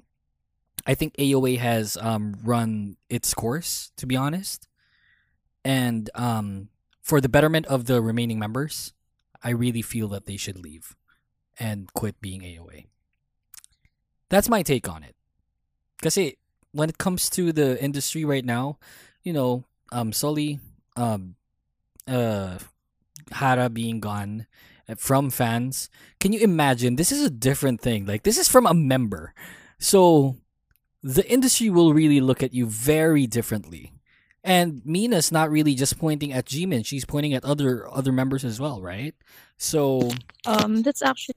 [0.87, 4.69] I think AOA has um, run its course, to be honest,
[5.65, 6.69] and um,
[7.01, 8.93] for the betterment of the remaining members,
[9.43, 10.97] I really feel that they should leave
[11.59, 12.87] and quit being AOA.
[14.29, 15.15] That's my take on it.
[16.03, 16.37] Kasi
[16.75, 18.79] when it comes to the industry right now,
[19.23, 20.59] you know, um, Sulli,
[20.97, 21.37] um,
[22.09, 22.59] uh,
[23.33, 24.47] Hara being gone
[24.89, 25.89] uh, from fans.
[26.21, 26.97] Can you imagine?
[26.97, 28.07] This is a different thing.
[28.07, 29.33] Like this is from a member,
[29.79, 30.37] so
[31.03, 33.93] the industry will really look at you very differently.
[34.43, 38.61] And Mina's not really just pointing at Jimin; she's pointing at other other members as
[38.61, 39.15] well, right?
[39.57, 40.11] So,
[40.45, 41.37] Um, that's actually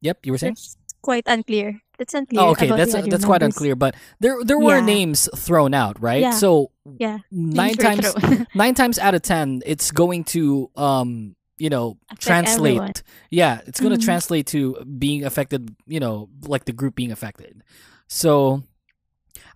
[0.00, 0.54] yep, you were saying.
[0.54, 1.80] that's quite unclear.
[1.98, 2.40] That's unclear.
[2.40, 3.76] Oh, okay, that's that's quite unclear.
[3.76, 4.84] But there there were Yeah.
[4.86, 6.22] names thrown out, right?
[6.22, 6.30] Yeah.
[6.32, 8.08] So Yeah, nine times
[8.54, 12.76] nine times out of ten, it's going to um you know Affect translate.
[12.80, 12.92] everyone.
[13.28, 14.04] Yeah, it's going to Mhm.
[14.04, 15.76] translate to being affected.
[15.86, 17.60] You know, like the group being affected.
[18.08, 18.62] So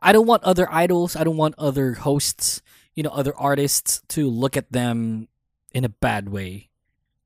[0.05, 1.17] I don't want other idols.
[1.17, 2.61] I don't want other hosts.
[2.95, 5.29] You know, other artists to look at them
[5.73, 6.69] in a bad way,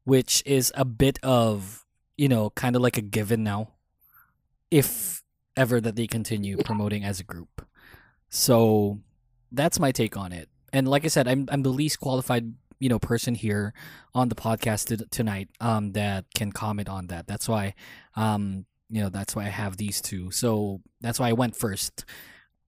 [0.05, 1.85] which is a bit of
[2.17, 3.75] you know kind of like a given now,
[4.71, 5.23] if
[5.57, 7.67] ever that they continue promoting as a group.
[8.29, 9.01] So
[9.51, 10.49] that's my take on it.
[10.73, 13.73] And like I said, I'm I'm the least qualified, you know, person here
[14.15, 17.27] on the podcast t- tonight um that can comment on that.
[17.27, 17.75] That's why
[18.17, 20.31] um you know, that's why I have these two.
[20.31, 22.05] So that's why I went first.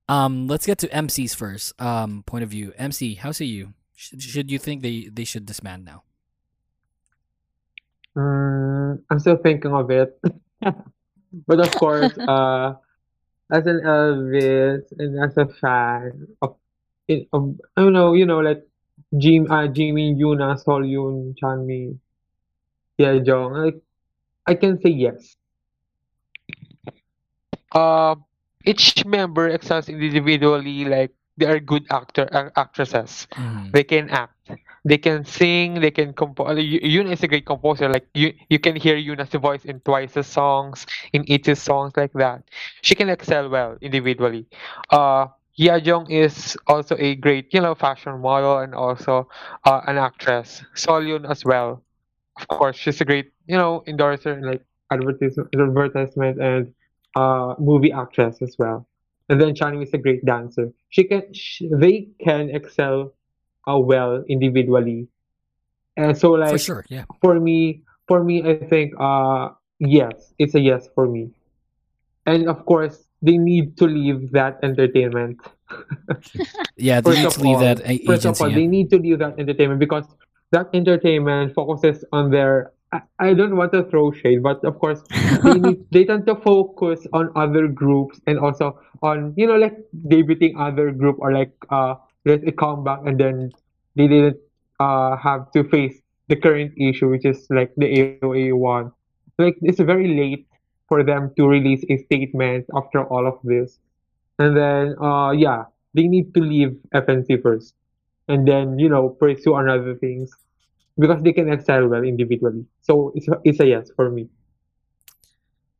[0.08, 1.80] Um let's get to MC's first.
[1.80, 2.72] Um point of view.
[2.76, 3.74] MC, how say you?
[3.94, 6.04] Should, should you think they they should disband now?
[8.16, 10.20] Mm, I'm still thinking of it.
[11.46, 12.74] But of course, uh,
[13.50, 16.56] as an Elvis and as a fan of
[17.08, 18.62] it, um, I don't know, you know, like
[19.18, 21.98] Jim, uh, Jimin, Yuna, Seolhyun, Chanmi,
[23.24, 23.52] Jong.
[23.54, 23.82] Like
[24.46, 25.36] I can say yes.
[27.72, 28.16] Uh,
[28.64, 30.84] each member excels individually.
[30.84, 33.26] Like they are good actor uh, actresses.
[33.36, 33.72] Mhm.
[33.72, 34.50] They can act.
[34.84, 35.80] They can sing.
[35.80, 36.56] They can compose.
[36.58, 37.88] Yuna is a great composer.
[37.88, 42.44] Like you, you can hear Yuna's voice in Twice's songs, in Itzy's songs, like that.
[42.82, 44.46] She can excel well individually.
[44.90, 45.28] Uh,
[45.58, 49.28] Jong is also a great, you know, fashion model and also
[49.64, 50.62] uh, an actress.
[50.74, 51.82] Seolhyun as well.
[52.40, 56.74] Of course, she's a great, you know, endorser and like advertisement, advertisement and
[57.16, 58.86] uh, movie actress as well.
[59.28, 60.72] And then Chanmi is a great dancer.
[60.88, 63.12] She can, sh they can excel
[63.68, 65.08] uh, well individually.
[65.96, 67.04] And so like, For sure, yeah.
[67.20, 71.30] for me, for me, I think uh yes, it's a yes for me.
[72.26, 75.40] And of course, they need to leave that entertainment.
[76.76, 78.56] Yeah, they need to leave all, that a- first of all, yeah.
[78.56, 80.04] they need to leave that entertainment because
[80.50, 82.72] that entertainment focuses on their.
[82.90, 85.02] I, I don't want to throw shade, but of course,
[85.44, 89.76] they need they tend to focus on other groups and also on you know like
[90.08, 91.94] debuting other group or like uh
[92.24, 93.52] there's a comeback and then
[93.96, 94.38] they didn't
[94.78, 98.92] uh have to face the current issue which is like the AOA one.
[99.38, 100.46] Like it's very late
[100.88, 103.78] for them to release a statement after all of this.
[104.38, 105.64] And then uh yeah,
[105.94, 107.74] they need to leave FNC first.
[108.28, 110.30] And then, you know, pursue another things
[110.98, 112.64] because they can excel well individually.
[112.82, 114.28] So it's it's a yes for me.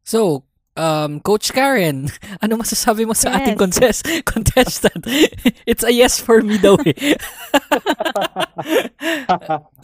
[0.05, 0.43] So,
[0.81, 2.09] um, Coach Karen,
[2.43, 3.61] ano masasabi mo sa ating Yes.
[3.61, 4.01] contest
[4.33, 5.05] contestant?
[5.69, 6.97] it's a yes for me daw eh.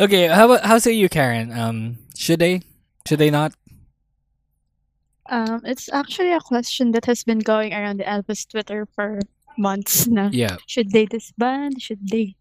[0.00, 1.52] okay, how how say you, Karen?
[1.52, 2.62] Um, should they?
[3.06, 3.52] Should they not?
[5.28, 9.18] Um, it's actually a question that has been going around the Elvis Twitter for
[9.58, 10.30] months now.
[10.32, 10.56] Yeah.
[10.66, 11.82] Should they disband?
[11.82, 12.36] Should they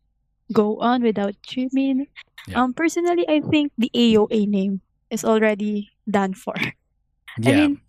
[0.54, 2.06] go on without Jimin?
[2.48, 2.62] Yeah.
[2.62, 6.54] Um, personally, I think the AOA name is already done for.
[7.42, 7.50] Yeah.
[7.50, 7.82] I mean,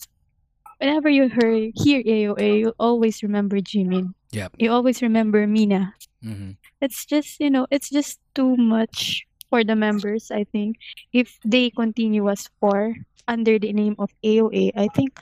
[0.78, 4.14] whenever you hear, hear AOA, you always remember Jimin.
[4.32, 4.54] Yep.
[4.58, 5.94] You always remember Mina.
[6.24, 6.56] Mhm.
[6.80, 10.76] It's just, you know, it's just too much for the members, I think.
[11.12, 12.94] If they continue as four
[13.28, 15.18] under the name of AOA, I think,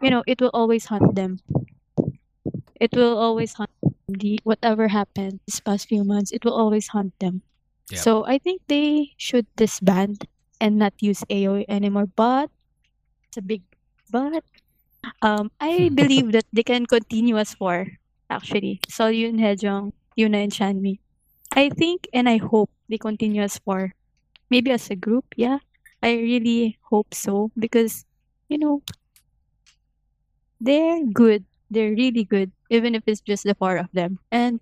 [0.00, 1.40] you know, it will always haunt them.
[2.80, 3.70] It will always haunt
[4.08, 7.42] the whatever happened these past few months, it will always haunt them.
[7.90, 8.00] Yep.
[8.00, 10.24] So I think they should disband
[10.60, 12.06] and not use AOA anymore.
[12.06, 12.50] But
[13.28, 13.62] it's a big
[14.10, 14.44] but.
[15.22, 17.86] Um, I believe that they can continue as four,
[18.30, 18.80] actually.
[18.88, 20.98] So Yoon Hyejeong, Yuna, and Chanmi.
[21.54, 23.94] I think and I hope they continue as four.
[24.50, 25.58] Maybe as a group, yeah.
[26.02, 28.04] I really hope so because,
[28.48, 28.82] you know,
[30.60, 31.44] they're good.
[31.70, 34.18] They're really good, even if it's just the four of them.
[34.30, 34.60] And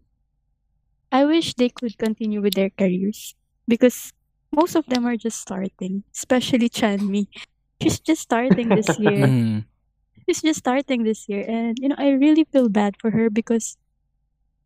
[1.11, 3.35] I wish they could continue with their careers
[3.69, 4.13] because
[4.53, 7.27] most of them are just starting, especially Chanmi.
[7.83, 9.35] She's just starting this year.
[10.27, 11.45] She's just starting this year.
[11.49, 13.77] And, you know, I really feel bad for her because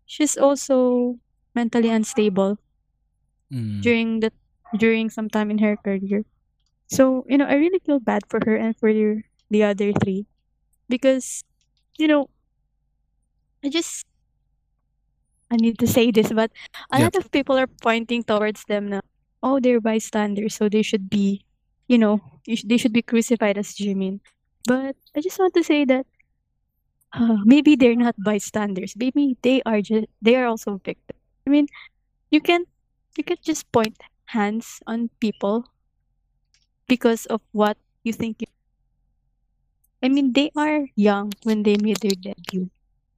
[0.07, 1.18] she's also
[1.54, 2.59] mentally unstable
[3.50, 3.82] Mhm.
[3.82, 4.32] during the
[4.78, 6.24] during some time in her career.
[6.88, 10.26] So, you know, I really feel bad for her and for your, the other three
[10.88, 11.44] because,
[11.98, 12.28] you know,
[13.64, 14.07] I just
[15.50, 16.50] I need to say this, but
[16.90, 17.00] a Yep.
[17.00, 19.00] lot of people are pointing towards them now.
[19.42, 21.44] Oh, they're bystanders, so they should be,
[21.88, 24.20] you know, they should be crucified as Jimin.
[24.66, 26.06] But I just want to say that
[27.12, 28.94] uh, maybe they're not bystanders.
[28.96, 31.20] Maybe they are just they are also victims.
[31.46, 31.66] I mean,
[32.30, 32.64] you can
[33.16, 33.96] you can just point
[34.26, 35.66] hands on people
[36.88, 38.42] because of what you think.
[38.42, 38.48] You,
[40.02, 42.70] I mean, they are young when they made their debut.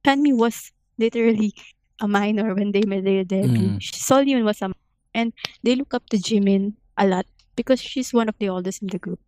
[0.05, 1.53] Chanmi was literally
[1.99, 3.77] a minor when they made their debut.
[3.77, 3.81] Mm.
[3.81, 4.71] Seolhyun was a
[5.13, 5.33] and
[5.63, 7.25] they look up to Jimin a lot
[7.55, 9.19] because she's one of the oldest in the group.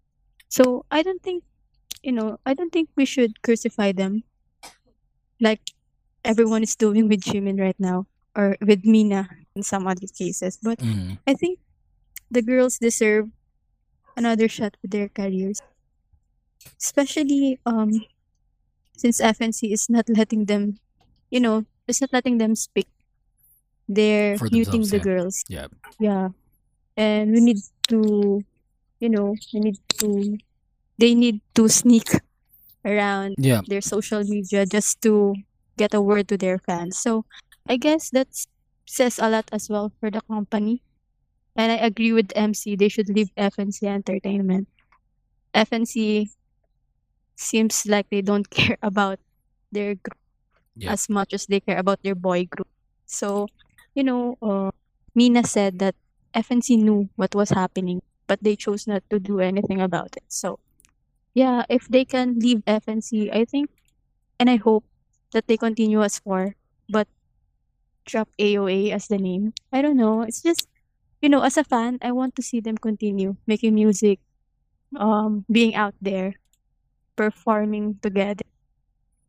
[0.50, 1.44] So I don't think
[2.04, 4.24] you know, I don't think we should crucify them
[5.40, 5.62] like
[6.24, 10.58] everyone is doing with Jimin right now or with Mina in some other cases.
[10.62, 11.18] But Mhm.
[11.28, 11.60] I think
[12.30, 13.30] the girls deserve
[14.16, 15.62] another shot with their careers.
[16.78, 18.06] Especially um
[18.98, 20.78] since FNC is not letting them
[21.32, 22.88] you know, it's not letting them speak.
[23.88, 25.04] They're muting the yeah.
[25.04, 25.44] girls.
[25.50, 25.68] Yeah.
[26.00, 26.30] Yeah.
[26.98, 28.44] And we need to
[29.00, 30.38] you know, we need to
[31.02, 32.14] they need to sneak
[32.86, 33.62] around Yeah.
[33.66, 35.34] their social media just to
[35.78, 37.00] get a word to their fans.
[37.02, 37.26] So
[37.68, 38.30] I guess that
[38.86, 40.84] says a lot as well for the company.
[41.56, 42.76] And I agree with MC.
[42.78, 44.70] They should leave FNC Entertainment.
[45.54, 46.30] FNC
[47.36, 49.20] seems like they don't care about
[49.72, 50.18] their group
[50.76, 50.94] Yeah.
[50.96, 52.70] as much as they care about their boy group.
[53.06, 53.48] So,
[53.96, 54.72] you know, uh,
[55.16, 55.96] Mina said that
[56.34, 60.24] FNC knew what was happening, but they chose not to do anything about it.
[60.32, 60.60] So,
[61.34, 63.70] yeah, if they can leave FNC, I think,
[64.40, 64.84] and I hope
[65.32, 66.56] that they continue as four,
[66.90, 67.08] but
[68.06, 69.54] drop AOA as the name.
[69.72, 70.22] I don't know.
[70.22, 70.68] It's just,
[71.22, 74.20] you know, as a fan, I want to see them continue making music,
[74.96, 76.36] um, being out there,
[77.16, 78.46] performing together.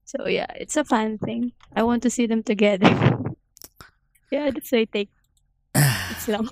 [0.05, 1.53] So yeah, it's a fun thing.
[1.75, 2.91] I want to see them together.
[4.31, 5.11] yeah, that's my take.
[5.75, 6.51] It's long.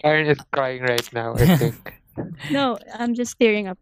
[0.00, 1.98] Karen is crying right now, I think.
[2.50, 3.78] No, I'm just tearing up.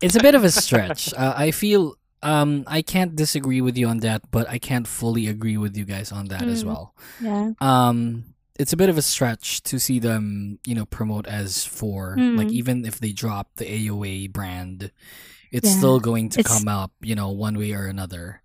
[0.00, 1.12] It's a bit of a stretch.
[1.16, 5.26] Uh, I feel um I can't disagree with you on that, but I can't fully
[5.28, 6.66] agree with you guys on that as Mm.
[6.66, 6.94] well.
[7.20, 7.52] Yeah.
[7.60, 8.24] Um
[8.58, 12.16] it's a bit of a stretch to see them, you know, promote as four.
[12.18, 12.52] Like Mm.
[12.60, 14.92] even if they drop the AOA brand,
[15.50, 15.78] it's Yeah.
[15.80, 18.42] still going to It's- come up, you know, one way or another.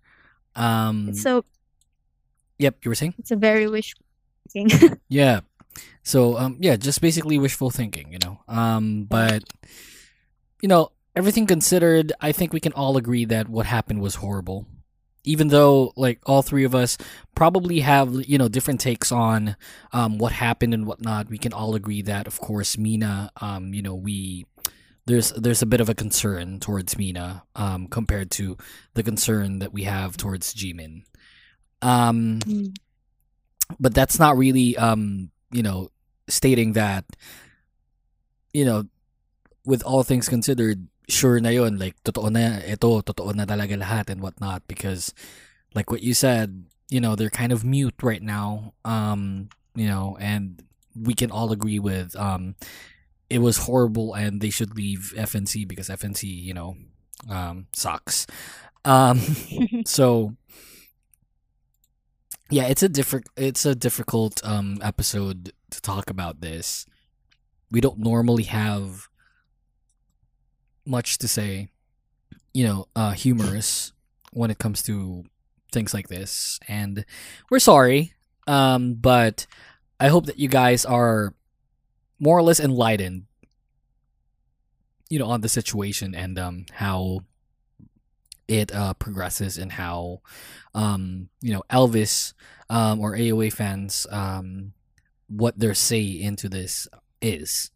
[0.56, 1.44] Um So
[2.58, 3.14] Yep, you were saying?
[3.18, 4.04] it's a very wishful
[4.48, 4.96] thinking.
[5.08, 5.40] Yeah.
[6.02, 8.40] So um yeah, just basically wishful thinking, you know.
[8.48, 9.44] Um but
[10.62, 14.66] you know, everything considered, I think we can all agree that what happened was horrible.
[15.24, 16.96] Even though like all three of us
[17.34, 19.56] probably have, you know, different takes on
[19.92, 23.82] um what happened and whatnot, we can all agree that of course Mina um, you
[23.82, 24.46] know, we
[25.06, 28.56] there's there's a bit of a concern towards Mina um compared to
[28.94, 31.02] the concern that we have towards Jimin.
[31.82, 32.76] Um Mm.
[33.80, 35.90] but that's not really um you know
[36.28, 37.04] stating that
[38.52, 38.84] you know
[39.66, 44.08] with all things considered sure na yun like totoo na ito totoo na talaga lahat
[44.08, 45.12] and whatnot because
[45.74, 50.16] like what you said you know they're kind of mute right now um you know
[50.20, 50.62] and
[50.94, 52.54] we can all agree with um
[53.28, 56.76] it was horrible and they should leave FNC because FNC you know
[57.28, 58.26] um sucks.
[58.84, 59.18] Um
[59.86, 60.36] so
[62.50, 66.86] yeah it's a different it's a difficult um episode to talk about this.
[67.70, 69.08] We don't normally have
[70.86, 71.68] much to say
[72.54, 73.92] you know uh humorous
[74.32, 75.24] when it comes to
[75.72, 77.04] things like this and
[77.50, 78.12] we're sorry
[78.46, 79.46] um but
[80.00, 81.34] i hope that you guys are
[82.18, 83.24] more or less enlightened
[85.10, 87.20] you know on the situation and um how
[88.48, 90.20] it uh progresses and how
[90.74, 92.32] um you know Elvis
[92.70, 94.72] um or AOA fans um
[95.28, 96.88] what their say into this
[97.20, 97.70] is.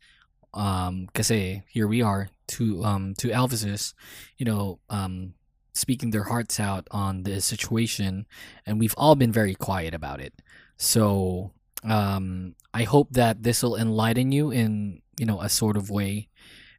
[0.55, 3.95] Um here we are to um to Elvis's
[4.37, 5.35] you know um
[5.73, 8.27] speaking their hearts out on the situation
[8.67, 10.35] and we've all been very quiet about it
[10.77, 11.53] so
[11.85, 16.29] um I hope that this will enlighten you in you know a sort of way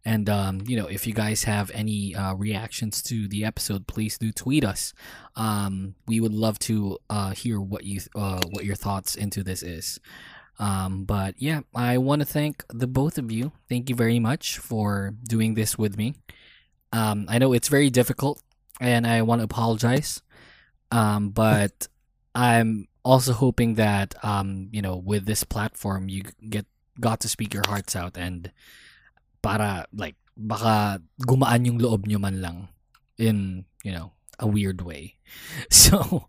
[0.03, 4.17] and um, you know, if you guys have any uh, reactions to the episode, please
[4.17, 4.93] do tweet us.
[5.35, 9.61] Um, we would love to uh, hear what you uh, what your thoughts into this
[9.61, 9.99] is.
[10.59, 13.51] Um, but yeah, I want to thank the both of you.
[13.69, 16.15] Thank you very much for doing this with me.
[16.93, 18.41] Um, I know it's very difficult,
[18.79, 20.21] and I want to apologize.
[20.91, 21.87] Um, but
[22.35, 26.65] I'm also hoping that um, you know, with this platform, you get
[26.99, 28.51] got to speak your hearts out and
[29.41, 32.69] para like baka gumaan yung loob nyo man lang
[33.17, 35.15] in you know a weird way.
[35.71, 36.27] So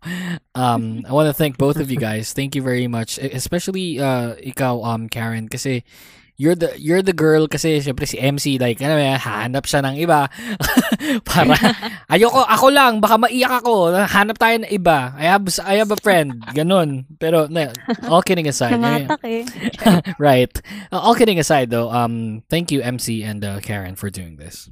[0.55, 2.31] um I want to thank both of you guys.
[2.31, 5.83] Thank you very much especially uh ikaw um Karen kasi
[6.39, 9.95] you're the you're the girl kasi syempre si MC like ano yan hanap siya ng
[9.99, 10.31] iba.
[11.27, 11.53] Para
[12.07, 13.91] ayoko ako lang baka maiyak ako.
[13.91, 15.11] Hanap tayo ng iba.
[15.19, 17.05] I have I have a friend ganun.
[17.19, 17.75] Pero na,
[18.07, 19.43] all kidding aside eh, eh.
[20.19, 20.51] right.
[20.91, 24.69] Uh, all kidding aside, though, um, thank you, MC and uh, Karen, for doing this.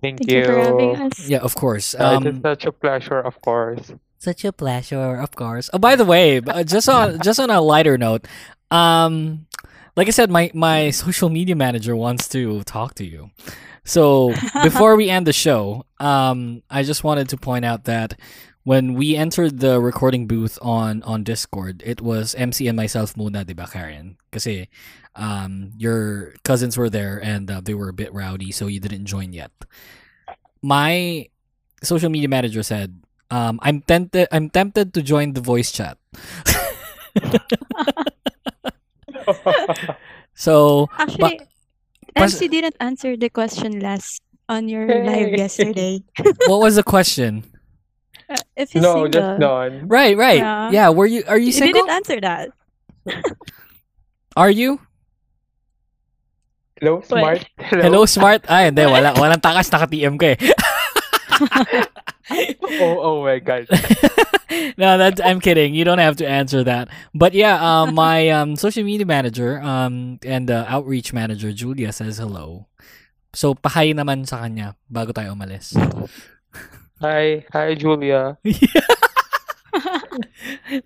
[0.00, 1.28] Thank, Thank you for having us.
[1.28, 1.94] Yeah, of course.
[1.94, 3.92] Uh, it is Um, such a pleasure, of course.
[4.18, 5.68] such a pleasure, of course.
[5.72, 8.26] Oh, by the way, b- uh, just on just on a lighter note,
[8.70, 9.46] um,
[9.96, 13.30] like I said, my my social media manager wants to talk to you.
[13.84, 18.18] So before we end the show, um, I just wanted to point out that
[18.66, 23.46] when we entered the recording booth on on Discord, it was MC and myself muna,
[23.46, 24.18] di ba, Karen?
[24.34, 24.66] Kasi
[25.14, 29.06] um, your cousins were there and uh, they were a bit rowdy, so you didn't
[29.06, 29.54] join yet.
[30.66, 31.30] My
[31.78, 32.98] social media manager said,
[33.30, 34.26] um, "I'm tempted.
[34.34, 35.94] I'm tempted to join the voice chat."
[40.34, 41.38] so Actually,
[42.18, 46.02] Pres- MC didn't answer the question last on your live yesterday.
[46.50, 47.46] what was the question?
[48.56, 49.88] If he's no, single, just none.
[49.88, 50.38] Right, right.
[50.38, 50.70] Yeah.
[50.70, 50.88] Yeah.
[50.90, 51.22] were you?
[51.28, 51.86] Are you he single?
[51.86, 52.50] didn't answer that.
[54.36, 54.80] Are you?
[56.80, 57.46] Hello, smart.
[57.56, 58.44] Hello, smart.
[58.52, 58.84] Ay, hindi.
[58.84, 59.72] Wala, walang takas.
[59.72, 60.38] Naka-TM ka eh.
[62.84, 63.64] oh, oh my god.
[64.76, 65.72] no, that I'm kidding.
[65.72, 66.92] You don't have to answer that.
[67.16, 72.20] But yeah, um, my um, social media manager um, and uh, outreach manager Julia says
[72.20, 72.68] hello.
[73.32, 75.72] So pahay naman sa kanya bago tayo umalis.
[77.00, 78.40] Hi, hi Julia.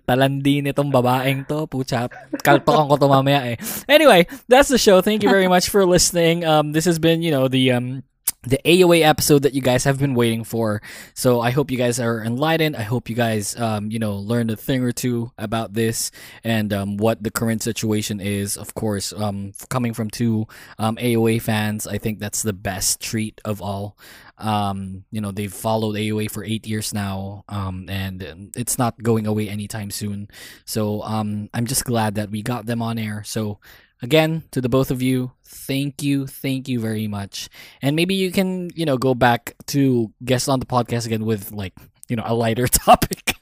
[0.07, 1.63] Talandi nitong babaeng to.
[1.71, 2.11] Pucha,
[2.43, 3.57] kaltokan ko to mamaya eh.
[3.87, 4.99] Anyway, that's the show.
[4.99, 6.43] Thank you very much for listening.
[6.43, 8.03] Um, this has been, you know, the um,
[8.43, 10.81] the AOA episode that you guys have been waiting for.
[11.13, 12.75] So I hope you guys are enlightened.
[12.75, 16.11] I hope you guys, um, you know, learned a thing or two about this
[16.43, 18.57] and um, what the current situation is.
[18.57, 20.47] Of course, um, coming from two
[20.79, 23.97] um, AOA fans, I think that's the best treat of all.
[24.37, 29.27] Um, you know, they've followed AOA for eight years now, um, and it's not going
[29.27, 30.29] away anytime soon.
[30.65, 33.23] So um, I'm just glad that we got them on air.
[33.23, 33.59] So
[34.01, 37.49] again, to the both of you, thank you, thank you very much.
[37.81, 41.51] And maybe you can, you know, go back to guest on the podcast again with
[41.51, 41.73] like,
[42.09, 43.35] you know, a lighter topic.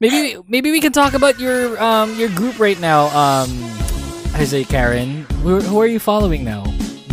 [0.00, 3.06] maybe maybe we can talk about your um your group right now.
[3.16, 3.48] Um
[4.32, 5.26] Jose Karen.
[5.42, 6.64] Who, who are you following now?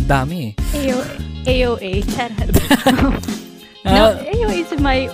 [0.06, 0.54] Dami.
[0.72, 1.44] AOA.
[1.44, 3.24] AOA.
[3.84, 5.06] Uh, no, AOA is my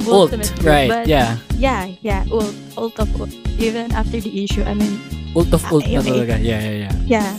[0.00, 1.38] Ult, ultimate group, right, yeah.
[1.56, 2.26] Yeah, yeah.
[2.30, 3.32] Ult, ult of ult.
[3.56, 5.00] Even after the issue, I mean,
[5.36, 6.26] Ult of ult na AOA.
[6.26, 6.34] talaga.
[6.42, 6.94] Yeah, yeah, yeah.
[7.06, 7.30] yeah.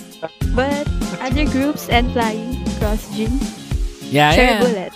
[0.56, 0.88] But
[1.20, 3.32] other groups and flying cross gym.
[4.12, 4.60] Yeah, Cherry yeah.
[4.64, 4.92] bullet.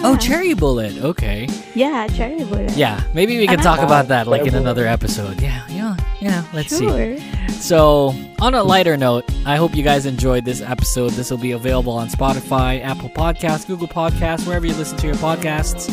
[0.00, 0.94] Oh, Ah, Cherry Bullet.
[1.02, 1.48] Okay.
[1.74, 2.70] Yeah, cherry bullet.
[2.78, 3.74] Yeah, maybe we can Uh-huh.
[3.74, 5.42] talk about that like in another episode.
[5.42, 6.44] Yeah, yeah, yeah.
[6.54, 6.86] Let's see.
[6.86, 7.18] sure.
[7.50, 11.18] So, on a lighter note, I hope you guys enjoyed this episode.
[11.18, 15.18] This will be available on Spotify, Apple Podcasts, Google Podcasts, wherever you listen to your
[15.18, 15.90] podcasts.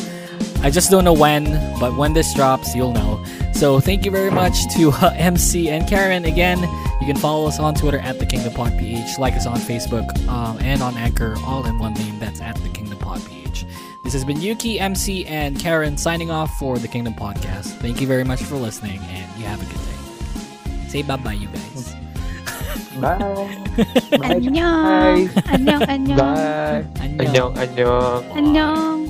[0.62, 1.50] I just don't know when,
[1.82, 3.18] but when this drops, you'll know.
[3.56, 6.26] So, thank you very much to uh, MC and Karen.
[6.26, 6.60] Again,
[7.00, 10.06] you can follow us on Twitter at the Kingdom Pod PH, like us on Facebook
[10.28, 12.20] um, and on Anchor, all in one name.
[12.20, 13.66] That's at the Kingdom Pod PH.
[14.04, 17.68] This has been Yuuki, MC, and Karen signing off for the Kingdom Podcast.
[17.80, 20.90] Thank you very much for listening, and you have a good day.
[20.90, 21.96] Say bye bye, you guys.
[23.00, 23.18] Bye.
[23.18, 24.36] Bye.
[24.36, 25.28] Annyeong.
[25.48, 26.18] Annyeong, annyeong.
[26.18, 26.86] Bye.
[27.00, 28.24] Annyeong, annyeong.
[28.36, 29.10] Annyeong.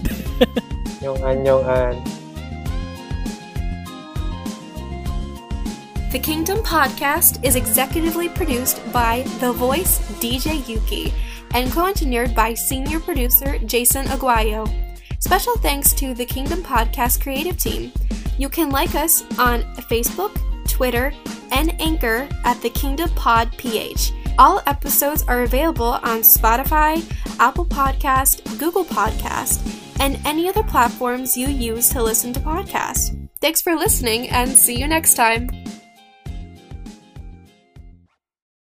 [1.01, 2.24] Annyeong, annyeong, an.
[6.15, 11.11] The Kingdom podcast is executively produced by The Voice DJ Yuuki
[11.53, 14.63] and co engineered by senior producer Jason Aguayo.
[15.19, 17.91] Special thanks to the Kingdom Podcast creative team.
[18.37, 20.39] You can like us on Facebook,
[20.69, 21.11] Twitter,
[21.51, 24.13] and Anchor at the Kingdom Pod PH.
[24.39, 27.03] All episodes are available on Spotify,
[27.41, 29.59] Apple Podcast, Google Podcast,
[29.99, 33.13] and any other platforms you use to listen to podcasts.
[33.41, 35.49] Thanks for listening and see you next time.